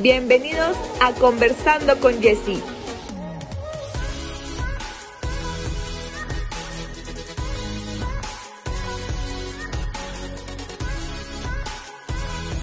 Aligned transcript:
Bienvenidos 0.00 0.74
a 1.02 1.12
Conversando 1.12 1.98
con 2.00 2.14
Jessie. 2.22 2.62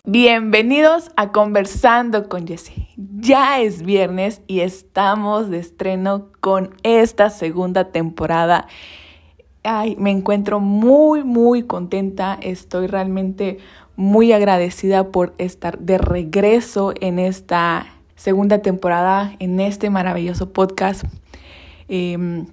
Bienvenidos 0.04 1.12
a 1.16 1.32
Conversando 1.32 2.28
con 2.30 2.48
Jessie. 2.48 2.88
Ya 2.98 3.62
es 3.62 3.84
viernes 3.84 4.42
y 4.48 4.62
estamos 4.62 5.52
de 5.52 5.60
estreno 5.60 6.30
con 6.40 6.74
esta 6.82 7.30
segunda 7.30 7.92
temporada. 7.92 8.68
Ay, 9.62 9.96
me 10.00 10.10
encuentro 10.10 10.60
muy, 10.60 11.24
muy 11.24 11.62
contenta. 11.62 12.40
Estoy 12.42 12.88
realmente 12.88 13.60
muy 14.00 14.32
agradecida 14.32 15.12
por 15.12 15.34
estar 15.40 15.78
de 15.78 15.98
regreso 15.98 16.94
en 17.02 17.20
esta 17.20 17.86
segunda 18.16 18.62
temporada, 18.62 19.36
en 19.40 19.60
este 19.60 19.90
maravilloso 19.90 20.54
podcast. 20.54 21.04
Em, 21.90 22.46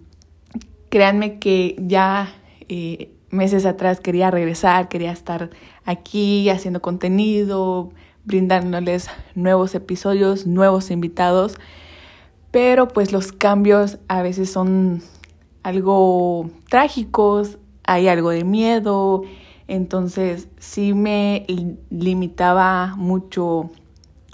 créanme 0.88 1.38
que 1.38 1.76
ya 1.78 2.34
eh, 2.68 3.12
meses 3.30 3.64
atrás 3.64 4.00
quería 4.00 4.32
regresar, 4.32 4.88
quería 4.88 5.12
estar 5.12 5.50
aquí 5.84 6.50
haciendo 6.50 6.82
contenido, 6.82 7.92
brindándoles 8.24 9.08
nuevos 9.36 9.76
episodios, 9.76 10.48
nuevos 10.48 10.90
invitados, 10.90 11.54
pero 12.50 12.88
pues 12.88 13.12
los 13.12 13.30
cambios 13.30 13.98
a 14.08 14.20
veces 14.20 14.50
son 14.50 15.00
algo 15.62 16.50
trágicos, 16.68 17.58
hay 17.84 18.08
algo 18.08 18.30
de 18.30 18.42
miedo, 18.42 19.22
entonces 19.68 20.48
sí 20.58 20.94
me 20.94 21.46
limitaba 21.90 22.94
mucho 22.96 23.70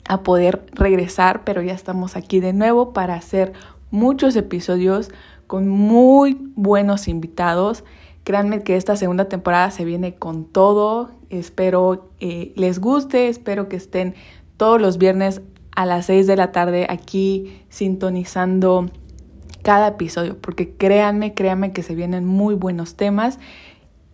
a 0.08 0.22
poder 0.22 0.66
regresar, 0.72 1.44
pero 1.44 1.62
ya 1.62 1.72
estamos 1.72 2.16
aquí 2.16 2.40
de 2.40 2.52
nuevo 2.52 2.92
para 2.92 3.14
hacer 3.14 3.52
muchos 3.90 4.36
episodios 4.36 5.10
con 5.46 5.68
muy 5.68 6.38
buenos 6.54 7.08
invitados. 7.08 7.84
Créanme 8.24 8.62
que 8.62 8.76
esta 8.76 8.96
segunda 8.96 9.28
temporada 9.28 9.70
se 9.70 9.84
viene 9.84 10.14
con 10.14 10.44
todo. 10.44 11.10
Espero 11.30 12.10
eh, 12.20 12.52
les 12.56 12.78
guste, 12.78 13.28
espero 13.28 13.68
que 13.68 13.76
estén 13.76 14.14
todos 14.56 14.80
los 14.80 14.98
viernes 14.98 15.40
a 15.74 15.86
las 15.86 16.06
6 16.06 16.26
de 16.26 16.36
la 16.36 16.52
tarde 16.52 16.86
aquí 16.88 17.62
sintonizando 17.68 18.90
cada 19.62 19.88
episodio, 19.88 20.36
porque 20.38 20.74
créanme, 20.74 21.34
créanme 21.34 21.72
que 21.72 21.82
se 21.82 21.94
vienen 21.94 22.24
muy 22.26 22.54
buenos 22.54 22.96
temas 22.96 23.38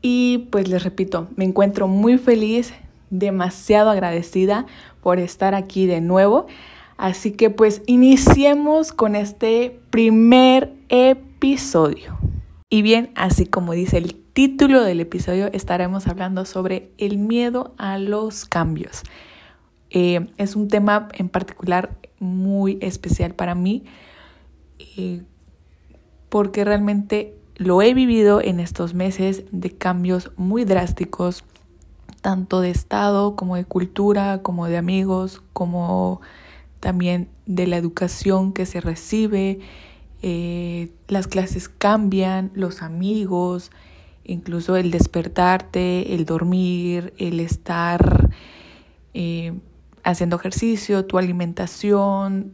y 0.03 0.49
pues 0.51 0.69
les 0.69 0.85
repito, 0.85 1.29
me 1.37 1.45
encuentro 1.45 1.89
muy 1.89 2.19
feliz, 2.19 2.73
demasiado 3.11 3.91
agradecida 3.91 4.67
por 5.03 5.19
estar 5.19 5.55
aquí 5.55 5.87
de 5.87 6.01
nuevo. 6.01 6.47
Así 6.97 7.33
que 7.33 7.51
pues 7.51 7.83
iniciemos 7.87 8.93
con 8.93 9.17
este 9.17 9.81
primer 9.91 10.73
episodio. 10.89 12.19
Y 12.71 12.83
bien, 12.83 13.11
así 13.15 13.47
como 13.47 13.73
dice 13.73 13.99
el 13.99 14.15
título 14.15 14.83
del 14.83 15.01
episodio, 15.01 15.49
estaremos 15.53 16.07
hablando 16.07 16.45
sobre 16.45 16.91
el 16.99 17.19
miedo 17.19 17.75
a 17.79 17.99
los 17.99 18.45
cambios. 18.45 19.03
Eh, 19.91 20.27
es 20.37 20.55
un 20.55 20.69
tema 20.69 21.09
en 21.15 21.29
particular 21.29 21.97
muy 22.21 22.79
especial 22.83 23.35
para 23.35 23.55
mí 23.55 23.85
eh, 24.79 25.23
porque 26.29 26.65
realmente 26.65 27.35
lo 27.59 27.83
he 27.83 27.93
vivido 27.93 28.41
en 28.41 28.61
estos 28.61 28.95
meses 28.95 29.43
de 29.51 29.71
cambios 29.71 30.31
muy 30.37 30.65
drásticos, 30.65 31.45
tanto 32.21 32.61
de 32.61 32.71
estado 32.71 33.35
como 33.35 33.57
de 33.57 33.65
cultura, 33.65 34.43
como 34.43 34.67
de 34.67 34.77
amigos, 34.77 35.43
como 35.53 36.21
también 36.79 37.29
de 37.47 37.67
la 37.67 37.77
educación 37.77 38.53
que 38.53 38.65
se 38.65 38.81
recibe. 38.81 39.59
Eh, 40.23 40.93
las 41.09 41.27
clases 41.27 41.69
cambian, 41.69 42.53
los 42.55 42.81
amigos, 42.81 43.73
incluso 44.25 44.77
el 44.77 44.93
despertarte, 44.93 46.15
el 46.15 46.27
dormir, 46.27 47.13
el 47.19 47.41
estar 47.41 48.31
eh, 49.15 49.53
haciendo 50.05 50.37
ejercicio, 50.37 51.07
tu 51.07 51.19
alimentación, 51.19 52.53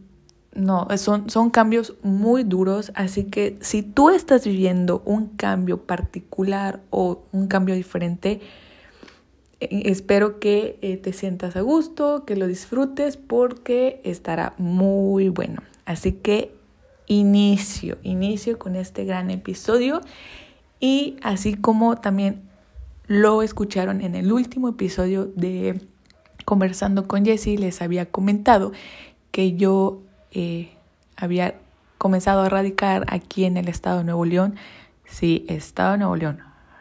no, 0.55 0.87
son, 0.97 1.31
son 1.31 1.51
cambios 1.51 1.95
muy 2.03 2.45
duros, 2.45 2.93
así 2.95 3.25
que 3.25 3.57
si 3.61 3.83
tú 3.83 4.11
estás 4.11 4.45
viviendo 4.45 5.03
un 5.05 5.29
cambio 5.29 5.83
particular 5.83 6.81
o 6.91 7.23
un 7.33 7.49
cambio 7.49 7.75
diferente, 7.75 8.41
eh, 9.61 9.83
espero 9.87 10.39
que 10.39 10.79
eh, 10.83 10.97
te 10.97 11.13
sientas 11.13 11.57
a 11.57 11.61
gusto, 11.61 12.25
que 12.25 12.37
lo 12.37 12.47
disfrutes 12.47 13.17
porque 13.17 14.01
estará 14.05 14.55
muy 14.59 15.29
bueno. 15.29 15.63
Así 15.85 16.13
que 16.13 16.55
inicio, 17.07 17.99
inicio 18.03 18.59
con 18.59 18.77
este 18.77 19.05
gran 19.05 19.31
episodio 19.31 20.01
y 20.81 21.17
así 21.23 21.55
como 21.55 21.97
también 21.97 22.43
lo 23.07 23.43
escucharon 23.43 24.01
en 24.01 24.15
el 24.15 24.33
último 24.33 24.71
episodio 24.71 25.27
de 25.27 25.81
Conversando 26.45 27.09
con 27.09 27.25
Jessie, 27.25 27.57
les 27.57 27.81
había 27.81 28.11
comentado 28.11 28.73
que 29.31 29.55
yo 29.55 30.03
eh, 30.35 30.77
había 31.17 31.55
comenzado 31.99 32.43
a 32.43 32.49
radicar 32.49 33.07
aquí 33.09 33.45
en 33.45 33.57
el 33.57 33.69
estado 33.69 33.99
de 33.99 34.05
Nuevo 34.05 34.25
León. 34.25 34.57
Sí, 35.07 35.47
estado 35.49 35.93
de 35.93 35.99
Nuevo 35.99 36.17
León, 36.17 36.41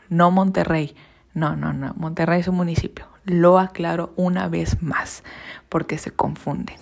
no 0.09 0.31
Monterrey. 0.31 0.95
No, 1.33 1.55
no, 1.55 1.73
no, 1.73 1.93
Monterrey 1.95 2.41
es 2.41 2.47
un 2.47 2.55
municipio. 2.55 3.07
Lo 3.23 3.57
aclaro 3.59 4.13
una 4.15 4.47
vez 4.49 4.81
más 4.81 5.23
porque 5.69 5.97
se 5.97 6.11
confunden. 6.11 6.75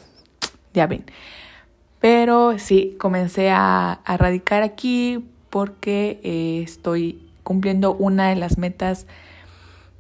Ya 0.74 0.88
ven. 0.88 1.06
Pero 2.00 2.58
sí, 2.58 2.96
comencé 3.00 3.52
a, 3.52 4.02
radicar 4.06 4.64
aquí 4.64 5.24
porque 5.50 6.20
eh, 6.24 6.62
estoy 6.64 7.30
cumpliendo 7.44 7.94
una 7.94 8.30
de 8.30 8.36
las 8.36 8.58
metas 8.58 9.06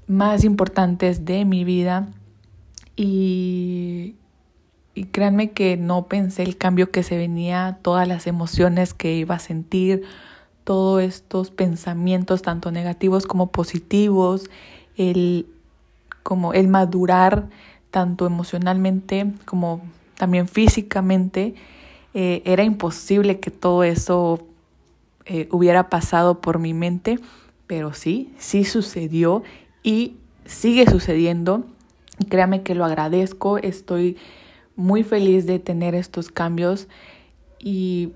más 0.07 0.43
importantes 0.43 1.25
de 1.25 1.45
mi 1.45 1.63
vida 1.63 2.07
y 2.95 4.15
y 4.93 5.05
créanme 5.05 5.51
que 5.51 5.77
no 5.77 6.07
pensé 6.07 6.43
el 6.43 6.57
cambio 6.57 6.91
que 6.91 7.03
se 7.03 7.17
venía, 7.17 7.79
todas 7.81 8.07
las 8.07 8.27
emociones 8.27 8.93
que 8.93 9.15
iba 9.15 9.35
a 9.35 9.39
sentir, 9.39 10.03
todos 10.63 11.01
estos 11.01 11.51
pensamientos, 11.51 12.41
tanto 12.41 12.71
negativos 12.71 13.25
como 13.25 13.51
positivos, 13.51 14.49
el, 14.97 15.47
como 16.23 16.53
el 16.53 16.67
madurar 16.67 17.47
tanto 17.89 18.25
emocionalmente 18.25 19.31
como 19.45 19.81
también 20.17 20.47
físicamente. 20.47 21.55
Eh, 22.13 22.41
era 22.45 22.63
imposible 22.63 23.39
que 23.39 23.51
todo 23.51 23.83
eso 23.83 24.47
eh, 25.25 25.47
hubiera 25.51 25.89
pasado 25.89 26.41
por 26.41 26.59
mi 26.59 26.73
mente, 26.73 27.19
pero 27.67 27.93
sí, 27.93 28.33
sí 28.37 28.65
sucedió 28.65 29.43
y 29.83 30.17
sigue 30.45 30.85
sucediendo. 30.89 31.65
Créame 32.29 32.63
que 32.63 32.75
lo 32.75 32.85
agradezco, 32.85 33.57
estoy 33.57 34.17
muy 34.81 35.03
feliz 35.03 35.45
de 35.45 35.59
tener 35.59 35.95
estos 35.95 36.29
cambios 36.29 36.87
y 37.59 38.13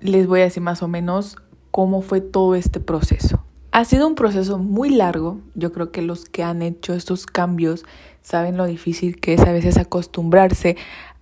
les 0.00 0.26
voy 0.26 0.40
a 0.40 0.44
decir 0.44 0.62
más 0.62 0.82
o 0.82 0.88
menos 0.88 1.36
cómo 1.70 2.02
fue 2.02 2.20
todo 2.20 2.54
este 2.54 2.80
proceso. 2.80 3.42
Ha 3.72 3.84
sido 3.86 4.06
un 4.06 4.14
proceso 4.14 4.58
muy 4.58 4.90
largo, 4.90 5.40
yo 5.54 5.72
creo 5.72 5.90
que 5.90 6.02
los 6.02 6.26
que 6.26 6.42
han 6.42 6.60
hecho 6.60 6.92
estos 6.92 7.24
cambios 7.24 7.84
saben 8.20 8.56
lo 8.56 8.66
difícil 8.66 9.18
que 9.18 9.34
es 9.34 9.40
a 9.40 9.52
veces 9.52 9.78
acostumbrarse 9.78 10.76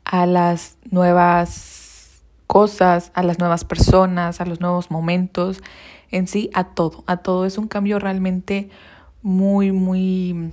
a 0.04 0.26
las 0.26 0.76
nuevas 0.90 2.22
cosas, 2.48 3.12
a 3.14 3.22
las 3.22 3.38
nuevas 3.38 3.64
personas, 3.64 4.40
a 4.40 4.46
los 4.46 4.60
nuevos 4.60 4.90
momentos, 4.90 5.62
en 6.10 6.26
sí, 6.26 6.50
a 6.52 6.64
todo, 6.64 7.04
a 7.06 7.18
todo. 7.18 7.46
Es 7.46 7.56
un 7.58 7.68
cambio 7.68 8.00
realmente 8.00 8.70
muy, 9.22 9.70
muy, 9.70 10.50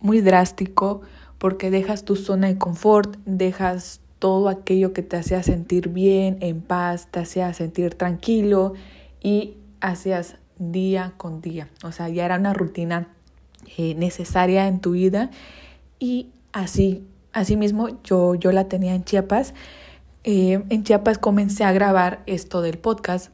muy 0.00 0.20
drástico, 0.20 1.02
porque 1.38 1.70
dejas 1.70 2.04
tu 2.04 2.16
zona 2.16 2.48
de 2.48 2.58
confort, 2.58 3.16
dejas 3.24 4.00
todo 4.18 4.48
aquello 4.48 4.92
que 4.92 5.02
te 5.02 5.16
hacía 5.16 5.42
sentir 5.42 5.88
bien, 5.88 6.38
en 6.40 6.60
paz, 6.60 7.08
te 7.10 7.20
hacía 7.20 7.52
sentir 7.54 7.94
tranquilo 7.94 8.74
y 9.22 9.56
hacías 9.80 10.36
día 10.58 11.14
con 11.16 11.40
día. 11.40 11.68
O 11.84 11.92
sea, 11.92 12.08
ya 12.08 12.24
era 12.24 12.36
una 12.36 12.52
rutina 12.52 13.08
eh, 13.76 13.94
necesaria 13.94 14.66
en 14.66 14.80
tu 14.80 14.92
vida 14.92 15.30
y 16.00 16.30
así, 16.52 17.06
así 17.32 17.56
mismo 17.56 18.02
yo, 18.02 18.34
yo 18.34 18.50
la 18.50 18.68
tenía 18.68 18.94
en 18.94 19.04
Chiapas. 19.04 19.54
Eh, 20.24 20.64
en 20.68 20.82
Chiapas 20.82 21.18
comencé 21.18 21.64
a 21.64 21.72
grabar 21.72 22.22
esto 22.26 22.60
del 22.60 22.78
podcast 22.78 23.30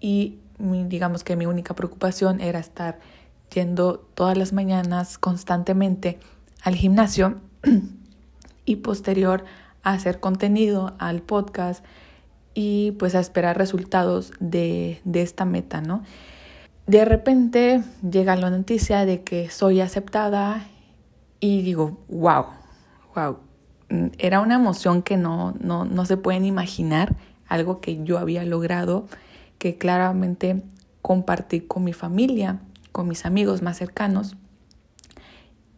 y 0.00 0.38
digamos 0.58 1.24
que 1.24 1.36
mi 1.36 1.46
única 1.46 1.74
preocupación 1.74 2.40
era 2.40 2.58
estar 2.58 3.00
yendo 3.52 3.98
todas 4.14 4.38
las 4.38 4.52
mañanas 4.52 5.18
constantemente 5.18 6.18
al 6.62 6.74
gimnasio 6.74 7.40
y 8.64 8.76
posterior 8.76 9.44
a 9.82 9.92
hacer 9.92 10.20
contenido 10.20 10.94
al 10.98 11.22
podcast 11.22 11.84
y 12.54 12.92
pues 12.92 13.14
a 13.14 13.20
esperar 13.20 13.56
resultados 13.56 14.32
de, 14.40 15.00
de 15.04 15.22
esta 15.22 15.44
meta, 15.44 15.80
¿no? 15.80 16.02
De 16.86 17.04
repente 17.04 17.82
llega 18.08 18.36
la 18.36 18.50
noticia 18.50 19.06
de 19.06 19.22
que 19.22 19.50
soy 19.50 19.80
aceptada 19.80 20.66
y 21.40 21.62
digo, 21.62 21.98
wow, 22.08 22.46
wow, 23.14 23.38
mm, 23.88 24.06
era 24.18 24.40
una 24.40 24.56
emoción 24.56 25.02
que 25.02 25.16
no, 25.16 25.54
no, 25.60 25.84
no 25.84 26.04
se 26.04 26.16
pueden 26.16 26.44
imaginar, 26.44 27.14
algo 27.46 27.80
que 27.80 28.02
yo 28.04 28.18
había 28.18 28.44
logrado, 28.44 29.06
que 29.58 29.76
claramente 29.76 30.62
compartí 31.02 31.60
con 31.60 31.84
mi 31.84 31.92
familia, 31.92 32.60
con 32.92 33.08
mis 33.08 33.26
amigos 33.26 33.62
más 33.62 33.78
cercanos. 33.78 34.36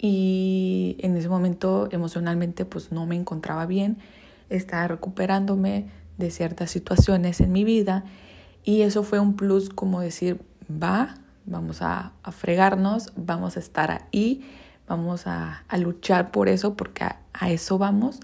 Y 0.06 0.96
en 0.98 1.16
ese 1.16 1.30
momento 1.30 1.88
emocionalmente 1.90 2.66
pues 2.66 2.92
no 2.92 3.06
me 3.06 3.16
encontraba 3.16 3.64
bien, 3.64 3.96
estaba 4.50 4.86
recuperándome 4.86 5.86
de 6.18 6.30
ciertas 6.30 6.70
situaciones 6.70 7.40
en 7.40 7.52
mi 7.52 7.64
vida 7.64 8.04
y 8.64 8.82
eso 8.82 9.02
fue 9.02 9.18
un 9.18 9.34
plus 9.34 9.70
como 9.70 10.02
decir, 10.02 10.42
va, 10.70 11.14
vamos 11.46 11.80
a, 11.80 12.12
fregarnos, 12.32 13.14
vamos 13.16 13.56
a 13.56 13.60
estar 13.60 13.90
ahí, 13.90 14.46
vamos 14.86 15.26
a, 15.26 15.64
luchar 15.78 16.32
por 16.32 16.50
eso 16.50 16.74
porque 16.74 17.04
a, 17.04 17.50
eso 17.50 17.78
vamos. 17.78 18.20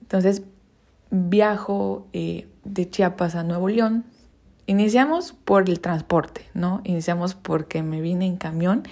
Entonces 0.00 0.42
viajo 1.12 2.08
eh, 2.12 2.48
de 2.64 2.90
Chiapas 2.90 3.36
a 3.36 3.44
Nuevo 3.44 3.68
León. 3.68 4.04
Iniciamos 4.66 5.32
por 5.32 5.70
el 5.70 5.78
transporte, 5.78 6.48
¿no? 6.54 6.80
Iniciamos 6.82 7.36
porque 7.36 7.84
me 7.84 8.00
vine 8.00 8.26
en 8.26 8.36
camión 8.36 8.82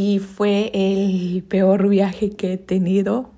y 0.00 0.20
fue 0.20 0.70
el 0.74 1.42
peor 1.42 1.88
viaje 1.88 2.30
que 2.30 2.52
he 2.52 2.56
tenido 2.56 3.32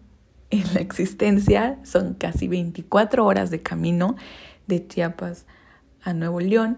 en 0.50 0.74
la 0.74 0.80
existencia. 0.80 1.78
Son 1.84 2.12
casi 2.12 2.48
24 2.48 3.24
horas 3.24 3.50
de 3.50 3.62
camino 3.62 4.14
de 4.66 4.86
Chiapas 4.86 5.46
a 6.02 6.12
Nuevo 6.12 6.38
León. 6.38 6.76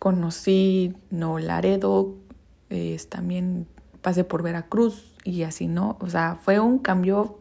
Conocí 0.00 0.96
Nuevo 1.10 1.38
Laredo, 1.38 2.16
también 3.08 3.68
pasé 4.02 4.24
por 4.24 4.42
Veracruz 4.42 5.14
y 5.22 5.44
así, 5.44 5.68
¿no? 5.68 5.96
O 6.00 6.10
sea, 6.10 6.36
fue 6.42 6.58
un 6.58 6.80
cambio 6.80 7.38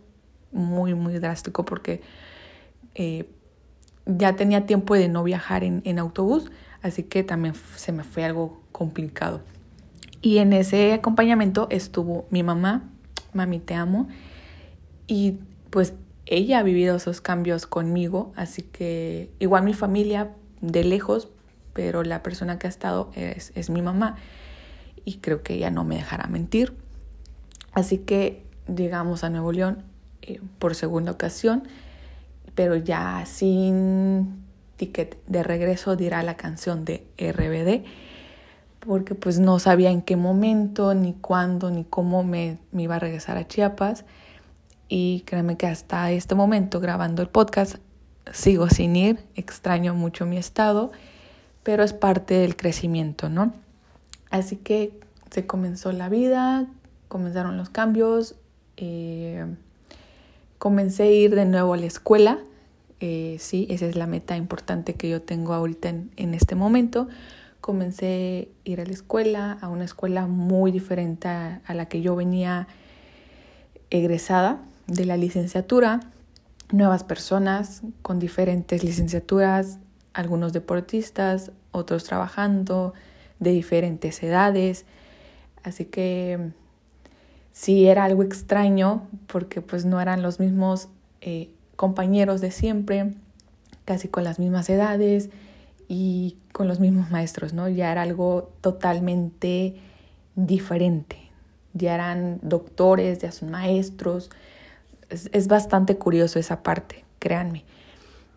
muy, 0.52 0.94
muy 0.94 1.18
drástico 1.18 1.66
porque 1.66 2.04
eh, 2.94 3.32
ya 4.06 4.36
tenía 4.36 4.68
tiempo 4.68 4.94
de 4.94 5.08
no 5.08 5.24
viajar 5.24 5.64
en 5.64 5.98
autobús, 5.98 6.52
así 6.84 7.02
que 7.02 7.24
también 7.24 7.56
se 7.76 7.92
me 7.92 8.04
fue 8.04 8.26
algo 8.26 8.62
complicado. 8.72 9.42
Y 10.22 10.40
en 10.40 10.54
ese 10.54 10.94
acompañamiento 10.94 11.68
estuvo 11.70 12.26
mi 12.30 12.44
mamá, 12.44 12.90
mami 13.34 13.60
te 13.60 13.76
amo, 13.76 14.08
y 15.08 15.40
pues 15.70 15.94
ella 16.26 16.60
ha 16.60 16.64
vivido 16.64 16.96
esos 16.96 17.22
cambios 17.22 17.66
conmigo, 17.68 18.34
así 18.36 18.62
que 18.62 19.32
igual 19.40 19.64
mi 19.64 19.74
familia 19.74 20.32
de 20.62 20.84
lejos, 20.84 21.30
pero 21.74 22.04
la 22.04 22.24
persona 22.24 22.60
que 22.60 22.68
ha 22.68 22.70
estado 22.70 23.12
es, 23.16 23.52
es 23.56 23.70
mi 23.70 23.82
mamá. 23.82 24.16
Y 25.06 25.18
creo 25.20 25.42
que 25.42 25.54
ella 25.54 25.70
no 25.72 25.86
me 25.86 25.96
dejará 25.96 26.28
mentir. 26.28 26.74
Así 27.72 28.00
que 28.00 28.44
llegamos 28.68 29.24
a 29.24 29.30
Nuevo 29.30 29.52
León 29.52 29.84
eh, 30.22 30.42
por 30.60 30.76
segunda 30.76 31.12
ocasión, 31.12 31.68
pero 32.56 32.76
ya 32.76 33.24
sin 33.26 34.44
ticket 34.76 35.18
de 35.28 35.44
regreso 35.44 35.96
dirá 35.96 36.24
la 36.24 36.36
canción 36.36 36.86
de 36.86 37.06
RBD, 37.18 37.86
porque 38.88 39.16
pues 39.16 39.40
no 39.40 39.60
sabía 39.60 39.92
en 39.92 40.02
qué 40.02 40.16
momento, 40.16 40.94
ni 40.94 41.14
cuándo, 41.14 41.70
ni 41.70 41.84
cómo 41.84 42.24
me, 42.24 42.58
me 42.72 42.84
iba 42.84 42.96
a 42.96 43.00
regresar 43.00 43.38
a 43.38 43.48
Chiapas. 43.48 44.06
Y 44.88 45.24
créanme 45.26 45.58
que 45.58 45.68
hasta 45.68 46.12
este 46.12 46.34
momento 46.34 46.80
grabando 46.80 47.22
el 47.22 47.28
podcast 47.28 47.76
sigo 48.32 48.70
sin 48.70 48.96
ir, 48.96 49.20
extraño 49.36 49.94
mucho 49.94 50.26
mi 50.26 50.38
estado, 50.38 50.92
pero 51.64 51.84
es 51.84 51.94
parte 51.94 52.36
del 52.36 52.56
crecimiento, 52.56 53.30
¿no? 53.30 53.54
Así 54.30 54.56
que 54.56 54.98
se 55.32 55.46
comenzó 55.46 55.92
la 55.92 56.08
vida, 56.08 56.68
comenzaron 57.10 57.58
los 57.58 57.70
cambios, 57.70 58.36
eh, 58.78 59.46
comencé 60.58 61.04
a 61.04 61.12
ir 61.12 61.36
de 61.36 61.46
nuevo 61.46 61.74
a 61.74 61.78
la 61.78 61.86
escuela, 61.86 62.40
eh, 63.00 63.36
sí, 63.40 63.68
esa 63.70 63.86
es 63.86 63.96
la 63.96 64.08
meta 64.08 64.38
importante 64.38 64.96
que 64.96 65.10
yo 65.10 65.22
tengo 65.22 65.54
ahorita 65.54 65.90
en, 65.90 66.12
en 66.16 66.34
este 66.34 66.56
momento. 66.56 67.08
Comencé 67.68 68.48
a 68.66 68.70
ir 68.70 68.80
a 68.80 68.86
la 68.86 68.94
escuela, 68.94 69.58
a 69.60 69.68
una 69.68 69.84
escuela 69.84 70.26
muy 70.26 70.72
diferente 70.72 71.28
a, 71.28 71.74
la 71.74 71.90
que 71.90 72.02
yo 72.02 72.16
venía 72.16 72.66
egresada 73.90 74.62
de 74.88 75.04
la 75.04 75.18
licenciatura 75.18 76.00
nuevas 76.72 77.04
personas 77.04 77.82
con 78.02 78.20
diferentes 78.20 78.86
licenciaturas, 78.86 79.80
algunos 80.14 80.54
deportistas, 80.54 81.52
otros 81.74 82.06
trabajando, 82.06 82.94
de 83.40 83.52
diferentes 83.52 84.24
edades. 84.24 84.86
Así 85.62 85.84
que 85.84 86.54
sí 87.52 87.88
era 87.88 88.06
algo 88.06 88.24
extraño 88.24 89.10
porque 89.28 89.60
pues 89.60 89.84
no 89.84 90.00
eran 90.00 90.22
los 90.22 90.40
mismos 90.40 90.88
eh, 91.20 91.50
compañeros 91.76 92.40
de 92.40 92.52
siempre, 92.52 93.14
casi 93.84 94.08
con 94.08 94.24
las 94.24 94.40
mismas 94.40 94.70
edades 94.70 95.30
y 95.88 96.38
con 96.52 96.68
los 96.68 96.80
mismos 96.80 97.12
maestros, 97.12 97.54
¿no? 97.54 97.70
Ya 97.70 97.92
era 97.92 98.02
algo 98.02 98.52
totalmente 98.62 99.76
diferente. 100.36 101.18
Ya 101.74 101.96
eran 101.96 102.40
doctores, 102.42 103.20
ya 103.20 103.32
son 103.32 103.52
maestros, 103.52 104.30
es, 105.10 105.48
bastante 105.48 105.98
curioso 105.98 106.40
esa 106.40 106.64
parte, 106.64 107.06
créanme. 107.20 107.64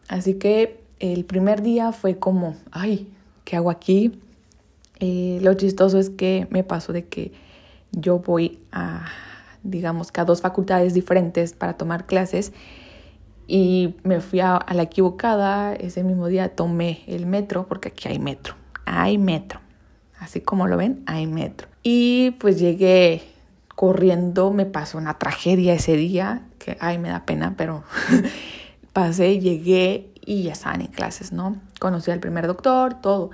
Así 0.08 0.34
que 0.34 0.80
el 0.98 1.24
primer 1.24 1.62
día 1.62 1.92
fue 1.92 2.18
como, 2.18 2.56
ay, 2.70 3.08
¿qué 3.44 3.56
hago 3.56 3.70
aquí? 3.70 4.20
Eh, 5.00 5.38
lo 5.42 5.54
chistoso 5.54 5.98
es 5.98 6.10
que 6.10 6.46
me 6.50 6.62
pasó 6.62 6.92
de 6.92 7.06
que 7.06 7.32
yo 7.92 8.18
voy 8.18 8.60
a, 8.70 9.06
digamos 9.62 10.12
que 10.12 10.20
a 10.20 10.24
dos 10.24 10.42
facultades 10.42 10.94
diferentes 10.94 11.54
para 11.54 11.74
tomar 11.74 12.06
clases 12.06 12.52
y 13.50 13.96
me 14.04 14.20
fui 14.20 14.38
a, 14.38 14.64
la 14.72 14.82
equivocada. 14.82 15.74
Ese 15.74 16.04
mismo 16.04 16.28
día 16.28 16.54
tomé 16.54 17.02
el 17.08 17.26
metro, 17.26 17.66
porque 17.66 17.88
aquí 17.88 18.08
hay 18.08 18.20
metro, 18.20 18.54
hay 18.84 19.18
metro. 19.18 19.60
Así 20.20 20.40
como 20.40 20.68
lo 20.68 20.76
ven, 20.76 21.02
hay 21.06 21.26
metro. 21.26 21.66
Y 21.82 22.30
pues 22.38 22.60
llegué 22.60 23.22
corriendo, 23.74 24.52
me 24.52 24.66
pasó 24.66 24.98
una 24.98 25.18
tragedia 25.18 25.74
ese 25.74 25.96
día 25.96 26.42
que, 26.58 26.76
ay, 26.80 26.98
me 26.98 27.08
da 27.08 27.26
pena, 27.26 27.54
pero 27.56 27.82
pasé, 28.92 29.40
llegué 29.40 30.10
y 30.24 30.44
ya 30.44 30.52
estaban 30.52 30.82
en 30.82 30.88
clases, 30.88 31.32
¿no? 31.32 31.56
Conocí 31.80 32.12
al 32.12 32.20
primer 32.20 32.46
doctor, 32.46 33.00
todo. 33.00 33.30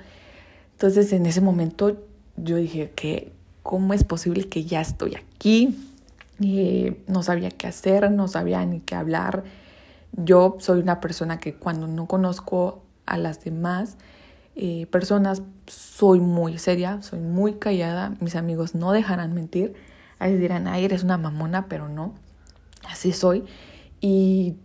Entonces, 0.72 1.12
en 1.12 1.26
ese 1.26 1.42
momento 1.42 2.02
yo 2.36 2.56
dije 2.56 2.90
que, 2.96 3.32
¿cómo 3.62 3.92
es 3.92 4.02
posible 4.02 4.48
que 4.48 4.64
ya 4.64 4.80
estoy 4.80 5.16
aquí? 5.16 5.76
No 7.06 7.22
sabía 7.22 7.50
qué 7.50 7.66
hacer, 7.66 8.10
no 8.10 8.28
sabía 8.28 8.64
ni 8.64 8.80
qué 8.80 8.94
hablar. 8.94 9.44
Yo 10.16 10.56
soy 10.60 10.80
una 10.80 11.00
persona 11.00 11.38
que 11.38 11.54
cuando 11.54 11.86
no 11.86 12.06
conozco 12.06 12.82
a 13.04 13.18
las 13.18 13.44
demás 13.44 13.98
eh, 14.54 14.86
personas, 14.86 15.42
soy 15.66 16.20
muy 16.20 16.58
seria, 16.58 17.02
soy 17.02 17.20
muy 17.20 17.54
callada. 17.54 18.14
Mis 18.20 18.36
amigos 18.36 18.74
no 18.74 18.92
dejarán 18.92 19.34
mentir. 19.34 19.74
Ahí 20.18 20.36
dirán, 20.36 20.66
ay, 20.66 20.84
eres 20.84 21.04
una 21.04 21.18
mamona, 21.18 21.68
pero 21.68 21.88
no 21.88 22.14
así 22.88 23.12
soy. 23.12 23.44
Y 24.00 24.56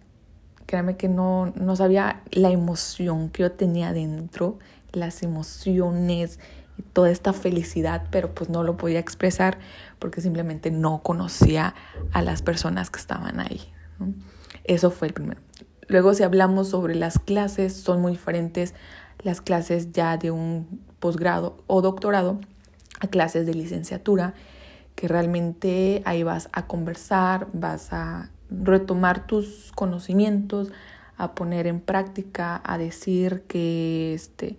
créanme 0.65 0.96
que 0.96 1.10
no, 1.10 1.51
no 1.55 1.75
sabía 1.75 2.24
la 2.31 2.50
emoción 2.50 3.29
que 3.29 3.43
yo 3.43 3.51
tenía 3.51 3.91
dentro, 3.91 4.60
las 4.93 5.24
emociones 5.24 6.39
toda 6.93 7.10
esta 7.10 7.34
felicidad, 7.34 8.08
pero 8.12 8.34
pues 8.34 8.50
no 8.50 8.63
lo 8.63 8.77
podía 8.77 9.00
expresar 9.00 9.60
porque 10.00 10.22
simplemente 10.22 10.72
no 10.72 11.01
conocía 11.03 11.75
a 12.12 12.22
las 12.22 12.41
personas 12.41 12.89
que 12.89 13.00
estaban 13.00 13.39
ahí. 13.39 13.62
Eso 14.72 14.90
fue 14.90 15.10
el 15.10 15.13
primero. 15.13 15.42
Luego 15.90 16.13
si 16.13 16.24
hablamos 16.24 16.70
sobre 16.70 16.96
las 16.96 17.20
clases, 17.20 17.74
son 17.74 18.01
muy 18.01 18.13
diferentes 18.13 18.74
las 19.22 19.42
clases 19.42 19.92
ya 19.92 20.16
de 20.16 20.32
un 20.32 20.80
posgrado 21.01 21.58
o 21.68 21.82
doctorado 21.82 22.40
a 23.01 23.08
clases 23.08 23.46
de 23.46 23.54
licenciatura 23.54 24.34
que 24.96 25.10
realmente 25.10 26.01
ahí 26.06 26.24
vas 26.24 26.48
a 26.54 26.68
conversar, 26.68 27.48
vas 27.51 27.92
a 27.92 28.30
retomar 28.50 29.28
tus 29.28 29.74
conocimientos, 29.75 30.72
a 31.18 31.36
poner 31.36 31.68
en 31.68 31.82
práctica, 31.82 32.62
a 32.63 32.78
decir 32.78 33.44
que, 33.50 34.13
este, 34.13 34.56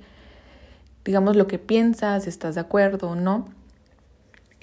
digamos, 1.06 1.36
lo 1.36 1.46
que 1.46 1.58
piensas, 1.58 2.26
estás 2.26 2.54
de 2.56 2.60
acuerdo 2.60 3.08
o 3.08 3.14
no. 3.14 3.48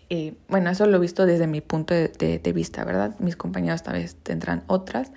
Eh, 0.10 0.34
bueno, 0.48 0.72
eso 0.72 0.88
lo 0.88 0.98
he 0.98 1.00
visto 1.00 1.26
desde 1.26 1.46
mi 1.46 1.62
punto 1.62 1.94
de, 1.94 2.52
vista, 2.54 2.84
¿verdad? 2.84 3.16
Mis 3.20 3.36
compañeros 3.36 3.84
tal 3.84 3.94
vez 3.94 4.16
tendrán 4.16 4.64
otras. 4.68 5.12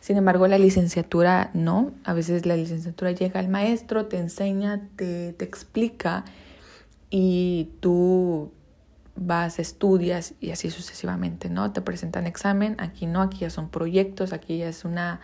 Sin 0.00 0.16
embargo, 0.16 0.46
la 0.48 0.58
licenciatura 0.58 1.50
no. 1.52 1.92
A 2.04 2.14
veces 2.14 2.46
la 2.46 2.56
licenciatura 2.56 3.12
llega 3.12 3.38
al 3.38 3.48
maestro, 3.48 4.06
te 4.06 4.18
enseña, 4.18 4.88
te, 4.96 5.34
te 5.34 5.44
explica 5.44 6.24
y 7.10 7.68
tú 7.80 8.52
vas, 9.16 9.58
estudias 9.58 10.34
y 10.40 10.50
así 10.50 10.70
sucesivamente, 10.70 11.50
¿no? 11.50 11.72
Te 11.72 11.82
presentan 11.82 12.26
examen, 12.26 12.76
aquí 12.78 13.06
no, 13.06 13.20
aquí 13.20 13.40
ya 13.40 13.50
son 13.50 13.68
proyectos, 13.68 14.32
aquí 14.32 14.58
ya 14.58 14.68
es 14.68 14.84
una, 14.86 15.20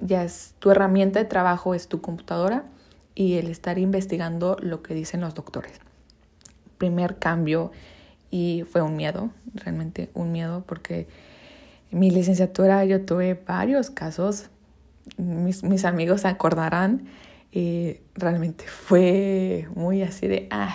ya 0.00 0.24
es 0.24 0.54
tu 0.58 0.70
herramienta 0.70 1.18
de 1.18 1.26
trabajo, 1.26 1.74
es 1.74 1.88
tu 1.88 2.00
computadora 2.00 2.64
y 3.14 3.34
el 3.34 3.48
estar 3.48 3.78
investigando 3.78 4.56
lo 4.60 4.82
que 4.82 4.94
dicen 4.94 5.20
los 5.20 5.34
doctores. 5.34 5.78
Primer 6.78 7.18
cambio 7.18 7.72
y 8.30 8.64
fue 8.70 8.80
un 8.80 8.96
miedo, 8.96 9.30
realmente 9.52 10.10
un 10.14 10.32
miedo 10.32 10.64
porque 10.66 11.06
Mi 11.90 12.10
licenciatura 12.10 12.84
yo 12.84 13.04
tuve 13.04 13.34
varios 13.34 13.90
casos, 13.90 14.50
mis, 15.16 15.62
mis 15.62 15.84
amigos 15.84 16.22
se 16.22 16.28
acordarán, 16.28 17.06
y 17.52 17.96
realmente 18.14 18.64
fue 18.66 19.68
muy 19.74 20.02
así 20.02 20.28
de, 20.28 20.46
ay, 20.50 20.74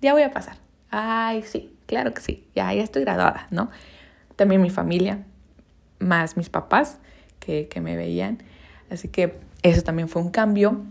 ya 0.00 0.12
voy 0.14 0.22
a 0.22 0.30
pasar, 0.30 0.56
ay, 0.90 1.42
sí, 1.42 1.74
claro 1.86 2.14
que 2.14 2.22
sí, 2.22 2.46
ya, 2.54 2.72
ya 2.72 2.82
estoy 2.82 3.02
graduada, 3.02 3.48
¿no? 3.50 3.70
También 4.36 4.62
mi 4.62 4.70
familia, 4.70 5.26
más 5.98 6.36
mis 6.36 6.48
papás 6.48 6.98
que, 7.38 7.68
que 7.68 7.80
me 7.80 7.96
veían, 7.96 8.42
así 8.90 9.08
que 9.08 9.34
eso 9.62 9.82
también 9.82 10.08
fue 10.08 10.22
un 10.22 10.30
cambio. 10.30 10.84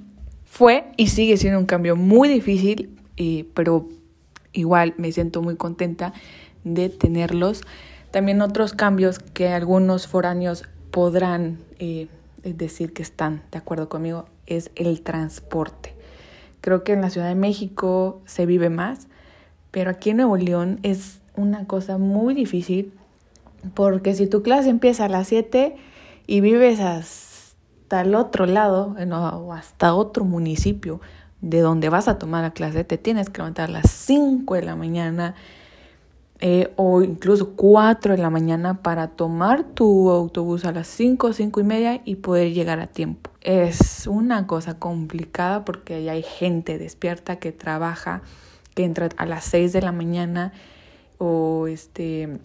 Fue 0.50 0.86
y 0.96 1.08
sigue 1.08 1.36
siendo 1.38 1.60
un 1.60 1.66
cambio 1.66 1.96
muy 1.96 2.30
difícil, 2.30 2.98
pero 3.54 3.90
igual 4.54 4.94
me 4.98 5.12
siento 5.12 5.42
muy 5.42 5.58
contenta 5.58 6.14
de 6.64 6.88
tenerlos. 6.90 7.64
También 8.12 8.42
otros 8.42 8.74
cambios 8.74 9.20
que 9.20 9.50
algunos 9.50 10.08
foráneos 10.08 10.64
podrán 10.92 11.60
eh, 11.80 12.08
decir 12.44 12.94
que 12.94 13.04
están 13.04 13.44
de 13.52 13.58
acuerdo 13.58 13.90
conmigo 13.90 14.26
es 14.46 14.72
el 14.76 15.02
transporte. 15.02 15.94
Creo 16.62 16.84
que 16.84 16.94
en 16.94 17.02
la 17.02 17.10
Ciudad 17.10 17.28
de 17.28 17.36
México 17.36 18.22
se 18.26 18.46
vive 18.46 18.70
más, 18.70 19.08
pero 19.72 19.92
aquí 19.92 20.12
en 20.12 20.18
Nuevo 20.18 20.38
León 20.38 20.80
es 20.84 21.20
una 21.36 21.66
cosa 21.66 21.98
muy 21.98 22.34
difícil 22.34 22.94
porque 23.74 24.16
si 24.16 24.28
tu 24.28 24.42
clase 24.42 24.70
empieza 24.70 25.06
a 25.06 25.10
las 25.10 25.28
7 25.28 25.76
y 26.26 26.42
vives 26.42 26.80
hasta 26.80 28.02
el 28.02 28.16
otro 28.16 28.46
lado 28.46 28.96
o 28.98 29.54
hasta 29.54 29.94
otro 29.94 30.26
municipio 30.26 31.02
de 31.42 31.60
donde 31.62 31.90
vas 31.90 32.08
a 32.08 32.18
tomar 32.18 32.44
la 32.44 32.52
clase, 32.52 32.84
te 32.84 32.98
tienes 32.98 33.30
que 33.30 33.40
levantar 33.40 33.70
a 33.70 33.74
las 33.74 33.92
5 33.92 34.56
de 34.56 34.64
la 34.64 34.76
mañana 34.76 35.36
eh, 36.40 36.72
o 36.76 37.02
incluso 37.02 37.56
4 37.56 38.16
de 38.16 38.22
la 38.22 38.30
mañana 38.30 38.84
para 38.84 39.08
tomar 39.08 39.64
tu 39.64 40.12
autobús 40.12 40.66
a 40.66 40.72
las 40.72 40.88
5, 40.88 41.34
5 41.34 41.60
y 41.60 41.64
media 41.64 42.02
y 42.06 42.16
poder 42.16 42.54
llegar 42.54 42.80
a 42.80 42.88
tiempo. 42.88 43.32
Es 43.42 44.06
una 44.06 44.46
cosa 44.46 44.78
complicada 44.78 45.66
porque 45.66 46.08
hay 46.10 46.22
gente 46.22 46.78
despierta 46.78 47.38
que 47.38 47.52
trabaja, 47.52 48.22
que 48.76 48.84
entra 48.84 49.10
a 49.18 49.26
las 49.26 49.46
6 49.46 49.74
de 49.74 49.82
la 49.82 49.92
mañana 49.92 50.54
o 51.18 51.66
este, 51.66 52.38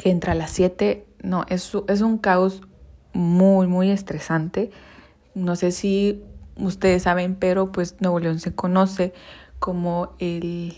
que 0.00 0.10
entra 0.10 0.32
a 0.32 0.36
las 0.36 0.50
7. 0.50 1.04
No, 1.22 1.44
es, 1.48 1.72
es 1.88 2.00
un 2.02 2.18
caos 2.18 2.62
muy, 3.14 3.66
muy 3.66 3.90
estresante. 3.90 4.70
No 5.34 5.56
sé 5.56 5.72
si 5.72 6.22
ustedes 6.56 7.02
saben, 7.02 7.34
pero 7.34 7.72
pues 7.72 7.96
Nuevo 8.00 8.20
León 8.20 8.38
se 8.38 8.54
conoce 8.54 9.12
como 9.58 10.10
el 10.20 10.76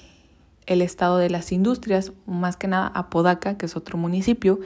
el 0.66 0.82
estado 0.82 1.18
de 1.18 1.30
las 1.30 1.52
industrias, 1.52 2.12
más 2.26 2.56
que 2.56 2.66
nada 2.66 2.88
Apodaca, 2.88 3.56
que 3.56 3.66
es 3.66 3.76
otro 3.76 3.98
municipio, 3.98 4.60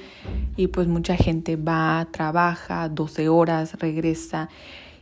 y 0.57 0.69
pues 0.69 0.89
mucha 0.89 1.17
gente 1.17 1.57
va, 1.57 2.09
trabaja 2.11 2.89
12 2.89 3.29
horas, 3.29 3.79
regresa, 3.79 4.49